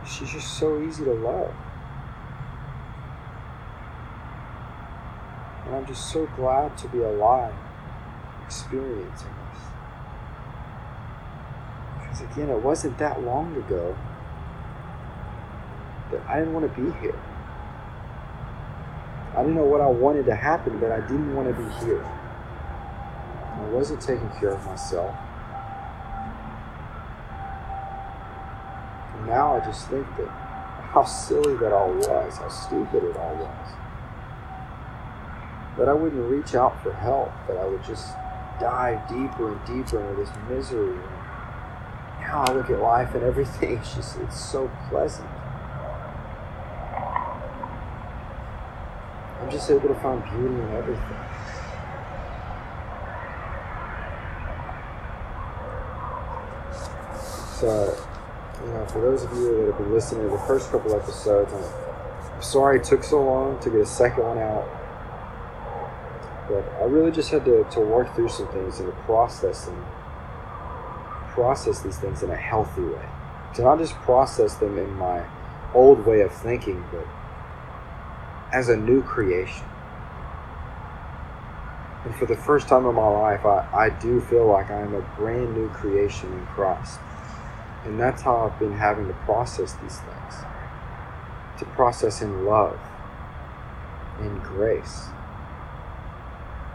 She's 0.04 0.30
just 0.30 0.58
so 0.58 0.82
easy 0.82 1.04
to 1.04 1.12
love. 1.12 1.54
And 5.66 5.76
I'm 5.76 5.86
just 5.86 6.12
so 6.12 6.26
glad 6.34 6.76
to 6.78 6.88
be 6.88 6.98
alive, 6.98 7.54
experiencing 8.44 9.30
this. 9.52 9.69
Again, 12.20 12.50
it 12.50 12.62
wasn't 12.62 12.96
that 12.98 13.22
long 13.22 13.56
ago 13.56 13.96
that 16.12 16.20
I 16.28 16.38
didn't 16.38 16.52
want 16.52 16.72
to 16.72 16.80
be 16.80 16.90
here. 17.00 17.18
I 19.34 19.42
didn't 19.42 19.54
know 19.54 19.64
what 19.64 19.80
I 19.80 19.86
wanted 19.86 20.26
to 20.26 20.34
happen, 20.34 20.78
but 20.78 20.90
I 20.92 21.00
didn't 21.00 21.34
want 21.34 21.48
to 21.48 21.54
be 21.54 21.68
here. 21.84 22.04
I 22.04 23.68
wasn't 23.70 24.00
taking 24.00 24.28
care 24.38 24.50
of 24.50 24.64
myself. 24.66 25.14
And 29.16 29.26
now 29.26 29.56
I 29.56 29.60
just 29.64 29.88
think 29.88 30.06
that 30.16 30.28
how 30.28 31.04
silly 31.04 31.56
that 31.58 31.72
all 31.72 31.92
was, 31.92 32.38
how 32.38 32.48
stupid 32.48 33.04
it 33.04 33.16
all 33.16 33.34
was. 33.36 33.72
That 35.78 35.88
I 35.88 35.92
wouldn't 35.92 36.28
reach 36.30 36.54
out 36.54 36.82
for 36.82 36.92
help, 36.92 37.30
that 37.46 37.56
I 37.56 37.64
would 37.64 37.84
just 37.84 38.14
dive 38.58 39.08
deeper 39.08 39.52
and 39.52 39.60
deeper 39.64 40.00
into 40.00 40.20
this 40.20 40.30
misery. 40.48 40.98
Now 42.30 42.44
I 42.44 42.52
look 42.52 42.70
at 42.70 42.78
life 42.78 43.12
and 43.16 43.24
everything, 43.24 43.78
it's 43.78 43.92
just, 43.96 44.16
it's 44.18 44.38
so 44.38 44.70
pleasant. 44.88 45.28
I'm 49.40 49.50
just 49.50 49.68
able 49.68 49.88
to 49.88 49.96
find 49.96 50.22
beauty 50.22 50.54
in 50.54 50.70
everything. 50.70 51.16
So, 57.58 57.98
you 58.64 58.72
know, 58.74 58.86
for 58.86 59.00
those 59.00 59.24
of 59.24 59.32
you 59.32 59.56
that 59.56 59.66
have 59.66 59.78
been 59.78 59.92
listening 59.92 60.22
to 60.22 60.30
the 60.30 60.38
first 60.44 60.70
couple 60.70 60.94
episodes, 60.94 61.52
I'm, 61.52 61.64
I'm 62.32 62.42
sorry 62.42 62.78
it 62.78 62.84
took 62.84 63.02
so 63.02 63.24
long 63.24 63.58
to 63.58 63.70
get 63.70 63.80
a 63.80 63.86
second 63.86 64.22
one 64.22 64.38
out. 64.38 64.68
But 66.46 66.64
I 66.80 66.84
really 66.84 67.10
just 67.10 67.30
had 67.30 67.44
to, 67.46 67.66
to 67.72 67.80
work 67.80 68.14
through 68.14 68.28
some 68.28 68.46
things 68.52 68.78
and 68.78 68.88
to 68.88 68.96
process 69.02 69.64
them, 69.64 69.84
process 71.34 71.80
these 71.80 71.98
things 71.98 72.22
in 72.22 72.30
a 72.30 72.36
healthy 72.36 72.82
way. 72.82 73.08
To 73.54 73.62
not 73.62 73.78
just 73.78 73.94
process 73.96 74.54
them 74.54 74.78
in 74.78 74.92
my 74.94 75.24
old 75.74 76.06
way 76.06 76.20
of 76.20 76.32
thinking, 76.32 76.84
but 76.92 77.06
as 78.52 78.68
a 78.68 78.76
new 78.76 79.02
creation. 79.02 79.64
And 82.04 82.14
for 82.14 82.26
the 82.26 82.36
first 82.36 82.68
time 82.68 82.86
in 82.86 82.94
my 82.94 83.08
life, 83.08 83.44
I, 83.44 83.68
I 83.72 83.90
do 83.90 84.20
feel 84.20 84.46
like 84.46 84.70
I 84.70 84.80
am 84.80 84.94
a 84.94 85.02
brand 85.16 85.54
new 85.54 85.68
creation 85.68 86.32
in 86.32 86.46
Christ. 86.46 86.98
And 87.84 87.98
that's 87.98 88.22
how 88.22 88.46
I've 88.46 88.58
been 88.58 88.76
having 88.76 89.06
to 89.08 89.14
process 89.24 89.74
these 89.74 89.98
things. 89.98 90.34
To 91.58 91.64
process 91.76 92.22
in 92.22 92.44
love, 92.44 92.78
in 94.20 94.38
grace. 94.40 95.06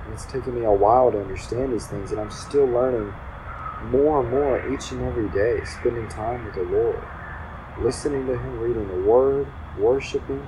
And 0.05 0.13
it's 0.13 0.25
taken 0.25 0.53
me 0.53 0.63
a 0.63 0.71
while 0.71 1.11
to 1.11 1.19
understand 1.19 1.73
these 1.73 1.87
things, 1.87 2.11
and 2.11 2.19
I'm 2.19 2.31
still 2.31 2.65
learning 2.65 3.13
more 3.89 4.21
and 4.21 4.31
more 4.31 4.73
each 4.73 4.91
and 4.91 5.01
every 5.03 5.29
day, 5.29 5.63
spending 5.65 6.07
time 6.07 6.45
with 6.45 6.55
the 6.55 6.63
Lord, 6.63 7.01
listening 7.79 8.25
to 8.27 8.37
Him, 8.37 8.59
reading 8.59 8.87
the 8.87 9.09
Word, 9.09 9.47
worshiping, 9.77 10.45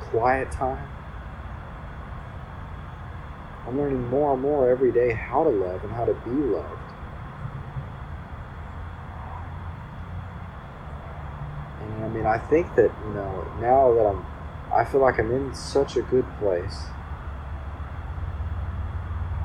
quiet 0.00 0.50
time. 0.50 0.88
I'm 3.66 3.78
learning 3.78 4.08
more 4.10 4.32
and 4.32 4.42
more 4.42 4.68
every 4.68 4.90
day 4.90 5.12
how 5.12 5.44
to 5.44 5.50
love 5.50 5.84
and 5.84 5.92
how 5.92 6.04
to 6.04 6.14
be 6.14 6.30
loved. 6.30 6.80
And 11.80 12.04
I 12.04 12.08
mean, 12.08 12.26
I 12.26 12.38
think 12.38 12.74
that, 12.76 12.90
you 13.06 13.14
know, 13.14 13.46
now 13.60 13.94
that 13.94 14.06
I'm, 14.06 14.26
I 14.72 14.84
feel 14.84 15.00
like 15.00 15.18
I'm 15.18 15.30
in 15.30 15.54
such 15.54 15.96
a 15.96 16.02
good 16.02 16.26
place. 16.38 16.86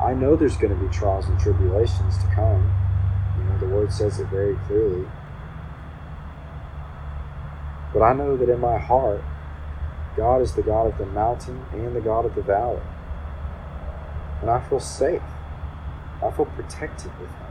I 0.06 0.14
know 0.14 0.36
there's 0.36 0.56
going 0.56 0.72
to 0.72 0.80
be 0.80 0.94
trials 0.94 1.26
and 1.26 1.40
tribulations 1.40 2.20
to 2.20 2.28
come. 2.28 2.72
You 3.40 3.44
know, 3.46 3.58
the 3.58 3.66
word 3.66 3.92
says 3.92 4.20
it 4.20 4.28
very 4.28 4.56
clearly. 4.68 5.08
But 7.92 8.04
I 8.04 8.14
know 8.14 8.38
that 8.38 8.48
in 8.48 8.60
my 8.60 8.78
heart, 8.78 9.24
God 10.16 10.44
is 10.44 10.54
the 10.54 10.62
God 10.62 10.86
of 10.86 11.00
the 11.00 11.08
mountain 11.08 11.66
and 11.72 11.96
the 11.96 12.02
God 12.02 12.24
of 12.24 12.36
the 12.36 12.44
valley. 12.44 12.84
And 14.42 14.50
I 14.52 14.60
feel 14.70 14.80
safe. 14.80 15.24
I 16.24 16.30
feel 16.30 16.46
protected 16.46 17.12
with 17.20 17.32
Him. 17.32 17.48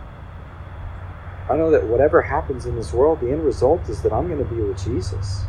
I 1.50 1.56
know 1.56 1.72
that 1.72 1.84
whatever 1.88 2.22
happens 2.22 2.66
in 2.66 2.76
this 2.76 2.92
world, 2.92 3.18
the 3.20 3.32
end 3.32 3.44
result 3.44 3.88
is 3.88 4.00
that 4.02 4.12
I'm 4.12 4.28
going 4.28 4.38
to 4.38 4.54
be 4.54 4.60
with 4.60 4.82
Jesus. 4.84 5.42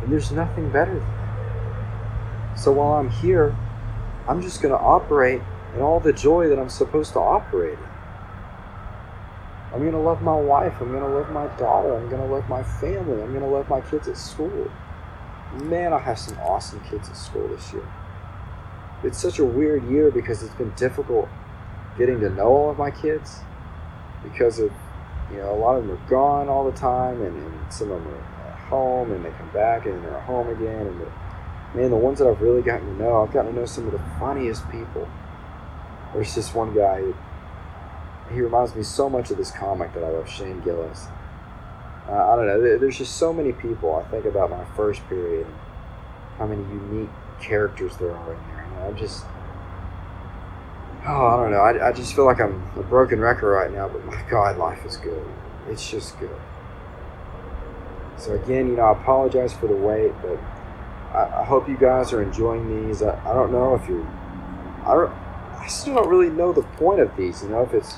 And 0.00 0.10
there's 0.10 0.32
nothing 0.32 0.70
better 0.70 0.94
than 0.94 1.00
that. 1.00 2.54
So 2.58 2.72
while 2.72 2.92
I'm 2.92 3.10
here, 3.10 3.54
I'm 4.28 4.42
just 4.42 4.60
going 4.60 4.72
to 4.72 4.80
operate 4.80 5.40
in 5.74 5.82
all 5.82 6.00
the 6.00 6.12
joy 6.12 6.48
that 6.48 6.58
I'm 6.58 6.68
supposed 6.68 7.12
to 7.12 7.20
operate 7.20 7.78
in. 7.78 7.84
I'm 9.72 9.80
going 9.80 9.92
to 9.92 9.98
love 9.98 10.22
my 10.22 10.34
wife. 10.34 10.80
I'm 10.80 10.90
going 10.90 11.02
to 11.02 11.08
love 11.08 11.30
my 11.30 11.46
daughter. 11.58 11.94
I'm 11.94 12.08
going 12.08 12.22
to 12.22 12.34
love 12.34 12.48
my 12.48 12.62
family. 12.62 13.22
I'm 13.22 13.32
going 13.32 13.44
to 13.44 13.48
love 13.48 13.68
my 13.68 13.80
kids 13.82 14.08
at 14.08 14.16
school. 14.16 14.70
Man, 15.62 15.92
I 15.92 15.98
have 15.98 16.18
some 16.18 16.38
awesome 16.38 16.80
kids 16.88 17.08
at 17.08 17.16
school 17.16 17.46
this 17.48 17.72
year. 17.72 17.86
It's 19.04 19.18
such 19.18 19.38
a 19.38 19.44
weird 19.44 19.84
year 19.90 20.10
because 20.10 20.42
it's 20.42 20.54
been 20.54 20.72
difficult 20.76 21.28
getting 21.98 22.20
to 22.20 22.30
know 22.30 22.46
all 22.46 22.70
of 22.70 22.78
my 22.78 22.90
kids 22.90 23.40
because 24.22 24.58
of, 24.58 24.72
you 25.30 25.38
know, 25.38 25.52
a 25.52 25.58
lot 25.58 25.76
of 25.76 25.86
them 25.86 25.96
are 25.96 26.08
gone 26.08 26.48
all 26.48 26.64
the 26.64 26.76
time 26.76 27.22
and, 27.22 27.36
and 27.36 27.72
some 27.72 27.90
of 27.90 28.02
them 28.02 28.14
are 28.14 28.48
at 28.48 28.58
home 28.58 29.12
and 29.12 29.24
they 29.24 29.30
come 29.30 29.50
back 29.50 29.86
and 29.86 30.02
they're 30.04 30.16
at 30.16 30.24
home 30.24 30.48
again. 30.48 30.86
And 30.86 31.00
the, 31.00 31.12
man, 31.74 31.90
the 31.90 31.96
ones 31.96 32.18
that 32.18 32.28
I've 32.28 32.40
really 32.40 32.62
gotten 32.62 32.86
to 32.86 33.02
know, 33.02 33.22
I've 33.22 33.32
gotten 33.32 33.52
to 33.52 33.60
know 33.60 33.66
some 33.66 33.86
of 33.86 33.92
the 33.92 34.02
funniest 34.18 34.68
people. 34.70 35.08
There's 36.14 36.34
just 36.34 36.54
one 36.54 36.74
guy 36.74 37.12
he 38.32 38.40
reminds 38.40 38.74
me 38.74 38.82
so 38.82 39.08
much 39.08 39.30
of 39.30 39.36
this 39.36 39.50
comic 39.50 39.92
that 39.94 40.02
I 40.02 40.08
love, 40.08 40.28
Shane 40.28 40.60
Gillis. 40.60 41.06
Uh, 42.08 42.32
I 42.32 42.36
don't 42.36 42.46
know. 42.46 42.78
There's 42.78 42.98
just 42.98 43.16
so 43.16 43.32
many 43.32 43.52
people. 43.52 43.94
I 43.94 44.08
think 44.10 44.24
about 44.24 44.50
my 44.50 44.64
first 44.76 45.06
period, 45.08 45.46
how 46.38 46.46
many 46.46 46.62
unique 46.62 47.10
characters 47.40 47.96
there 47.96 48.12
are 48.12 48.32
in 48.32 48.38
there. 48.48 48.64
And 48.64 48.78
I'm 48.84 48.96
just, 48.96 49.24
oh, 51.06 51.26
I 51.26 51.36
don't 51.36 51.50
know. 51.50 51.60
I, 51.60 51.88
I 51.88 51.92
just 51.92 52.14
feel 52.14 52.24
like 52.24 52.40
I'm 52.40 52.62
a 52.76 52.82
broken 52.82 53.20
record 53.20 53.52
right 53.52 53.72
now. 53.72 53.88
But 53.88 54.04
my 54.04 54.22
God, 54.30 54.58
life 54.58 54.84
is 54.84 54.96
good. 54.96 55.26
It's 55.68 55.88
just 55.88 56.18
good. 56.18 56.40
So 58.16 58.34
again, 58.34 58.68
you 58.68 58.76
know, 58.76 58.82
I 58.82 58.92
apologize 58.92 59.52
for 59.52 59.66
the 59.66 59.76
wait, 59.76 60.12
but 60.22 60.38
I, 61.12 61.40
I 61.40 61.44
hope 61.44 61.68
you 61.68 61.76
guys 61.76 62.12
are 62.12 62.22
enjoying 62.22 62.86
these. 62.88 63.02
I, 63.02 63.18
I 63.28 63.34
don't 63.34 63.52
know 63.52 63.74
if 63.74 63.88
you're, 63.88 64.06
I 64.84 64.94
don't, 64.94 65.12
I 65.58 65.66
still 65.68 65.94
don't 65.94 66.08
really 66.08 66.30
know 66.30 66.52
the 66.52 66.62
point 66.62 67.00
of 67.00 67.16
these. 67.16 67.42
You 67.42 67.50
know, 67.50 67.62
if 67.62 67.74
it's 67.74 67.94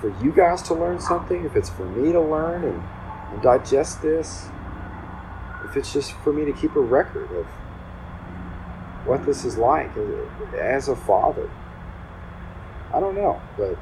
for 0.00 0.14
you 0.22 0.32
guys 0.32 0.62
to 0.62 0.74
learn 0.74 1.00
something, 1.00 1.44
if 1.44 1.56
it's 1.56 1.70
for 1.70 1.84
me 1.84 2.12
to 2.12 2.20
learn 2.20 2.64
and, 2.64 2.82
and 3.32 3.42
digest 3.42 4.02
this, 4.02 4.48
if 5.64 5.76
it's 5.76 5.92
just 5.92 6.12
for 6.12 6.32
me 6.32 6.44
to 6.44 6.52
keep 6.52 6.76
a 6.76 6.80
record 6.80 7.30
of 7.32 7.46
what 9.04 9.24
this 9.24 9.44
is 9.44 9.56
like 9.56 9.90
as 10.58 10.88
a 10.88 10.96
father. 10.96 11.50
I 12.92 13.00
don't 13.00 13.14
know, 13.14 13.40
but 13.56 13.76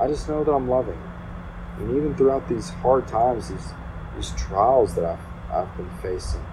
I 0.00 0.06
just 0.08 0.28
know 0.28 0.44
that 0.44 0.52
I'm 0.52 0.68
loving. 0.68 1.00
And 1.78 1.96
even 1.96 2.14
throughout 2.16 2.48
these 2.48 2.70
hard 2.70 3.06
times, 3.06 3.48
these 3.48 3.68
these 4.16 4.30
trials 4.30 4.94
that 4.94 5.04
I've 5.04 5.52
I've 5.52 5.76
been 5.76 5.90
facing, 6.02 6.44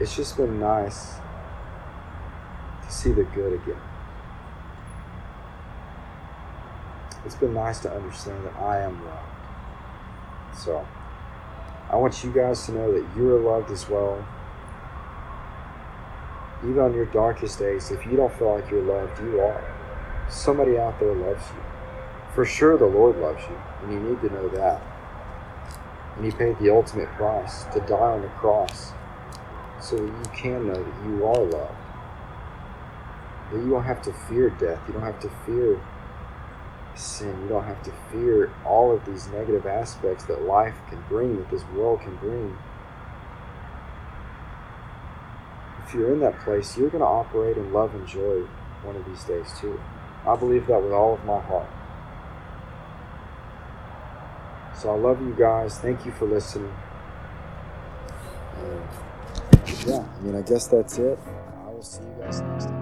it's 0.00 0.14
just 0.14 0.36
been 0.36 0.60
nice 0.60 1.14
to 2.84 2.90
see 2.90 3.12
the 3.12 3.24
good 3.24 3.54
again. 3.54 3.80
it's 7.28 7.36
been 7.36 7.52
nice 7.52 7.78
to 7.80 7.92
understand 7.92 8.42
that 8.46 8.56
I 8.56 8.80
am 8.80 9.04
loved. 9.04 10.56
So, 10.56 10.86
I 11.90 11.96
want 11.96 12.24
you 12.24 12.32
guys 12.32 12.64
to 12.66 12.72
know 12.72 12.90
that 12.90 13.06
you're 13.14 13.38
loved 13.38 13.70
as 13.70 13.86
well. 13.86 14.26
Even 16.64 16.78
on 16.78 16.94
your 16.94 17.04
darkest 17.04 17.58
days, 17.58 17.90
if 17.90 18.06
you 18.06 18.16
don't 18.16 18.32
feel 18.38 18.54
like 18.54 18.70
you're 18.70 18.82
loved, 18.82 19.20
you 19.20 19.40
are. 19.40 19.62
Somebody 20.30 20.78
out 20.78 20.98
there 20.98 21.14
loves 21.14 21.44
you. 21.50 21.62
For 22.34 22.46
sure, 22.46 22.78
the 22.78 22.86
Lord 22.86 23.16
loves 23.18 23.42
you, 23.44 23.58
and 23.82 23.92
you 23.92 24.00
need 24.00 24.20
to 24.22 24.32
know 24.32 24.48
that. 24.48 24.82
And 26.16 26.24
He 26.24 26.30
paid 26.30 26.58
the 26.58 26.70
ultimate 26.70 27.08
price 27.10 27.64
to 27.74 27.80
die 27.80 28.12
on 28.12 28.22
the 28.22 28.28
cross 28.28 28.92
so 29.80 29.96
you 29.96 30.22
can 30.34 30.66
know 30.66 30.82
that 30.82 31.04
you 31.06 31.24
are 31.26 31.44
loved. 31.44 31.74
That 33.52 33.58
you 33.58 33.70
don't 33.70 33.84
have 33.84 34.02
to 34.02 34.12
fear 34.28 34.50
death. 34.50 34.80
You 34.86 34.94
don't 34.94 35.02
have 35.02 35.20
to 35.20 35.30
fear 35.46 35.80
sin. 36.94 37.40
You 37.42 37.48
don't 37.48 37.64
have 37.64 37.82
to 37.84 37.92
fear 38.10 38.52
all 38.64 38.92
of 38.92 39.04
these 39.06 39.28
negative 39.28 39.66
aspects 39.66 40.24
that 40.24 40.42
life 40.42 40.74
can 40.88 41.02
bring, 41.08 41.36
that 41.36 41.50
this 41.50 41.64
world 41.74 42.00
can 42.00 42.16
bring. 42.16 42.56
If 45.86 45.94
you're 45.94 46.12
in 46.12 46.20
that 46.20 46.40
place, 46.40 46.76
you're 46.76 46.90
going 46.90 47.00
to 47.00 47.06
operate 47.06 47.56
in 47.56 47.72
love 47.72 47.94
and 47.94 48.06
joy 48.06 48.42
one 48.82 48.96
of 48.96 49.06
these 49.06 49.24
days 49.24 49.46
too. 49.58 49.80
I 50.26 50.36
believe 50.36 50.66
that 50.66 50.82
with 50.82 50.92
all 50.92 51.14
of 51.14 51.24
my 51.24 51.40
heart. 51.40 51.68
So 54.76 54.90
I 54.90 54.96
love 54.96 55.20
you 55.20 55.34
guys. 55.34 55.78
Thank 55.78 56.04
you 56.04 56.12
for 56.12 56.26
listening. 56.26 56.74
Yeah, 59.86 60.04
I 60.18 60.20
mean, 60.22 60.36
I 60.36 60.42
guess 60.42 60.66
that's 60.68 60.98
it. 60.98 61.18
I 61.66 61.70
will 61.70 61.82
see 61.82 62.02
you 62.02 62.16
guys 62.20 62.40
next 62.40 62.66
time. 62.66 62.77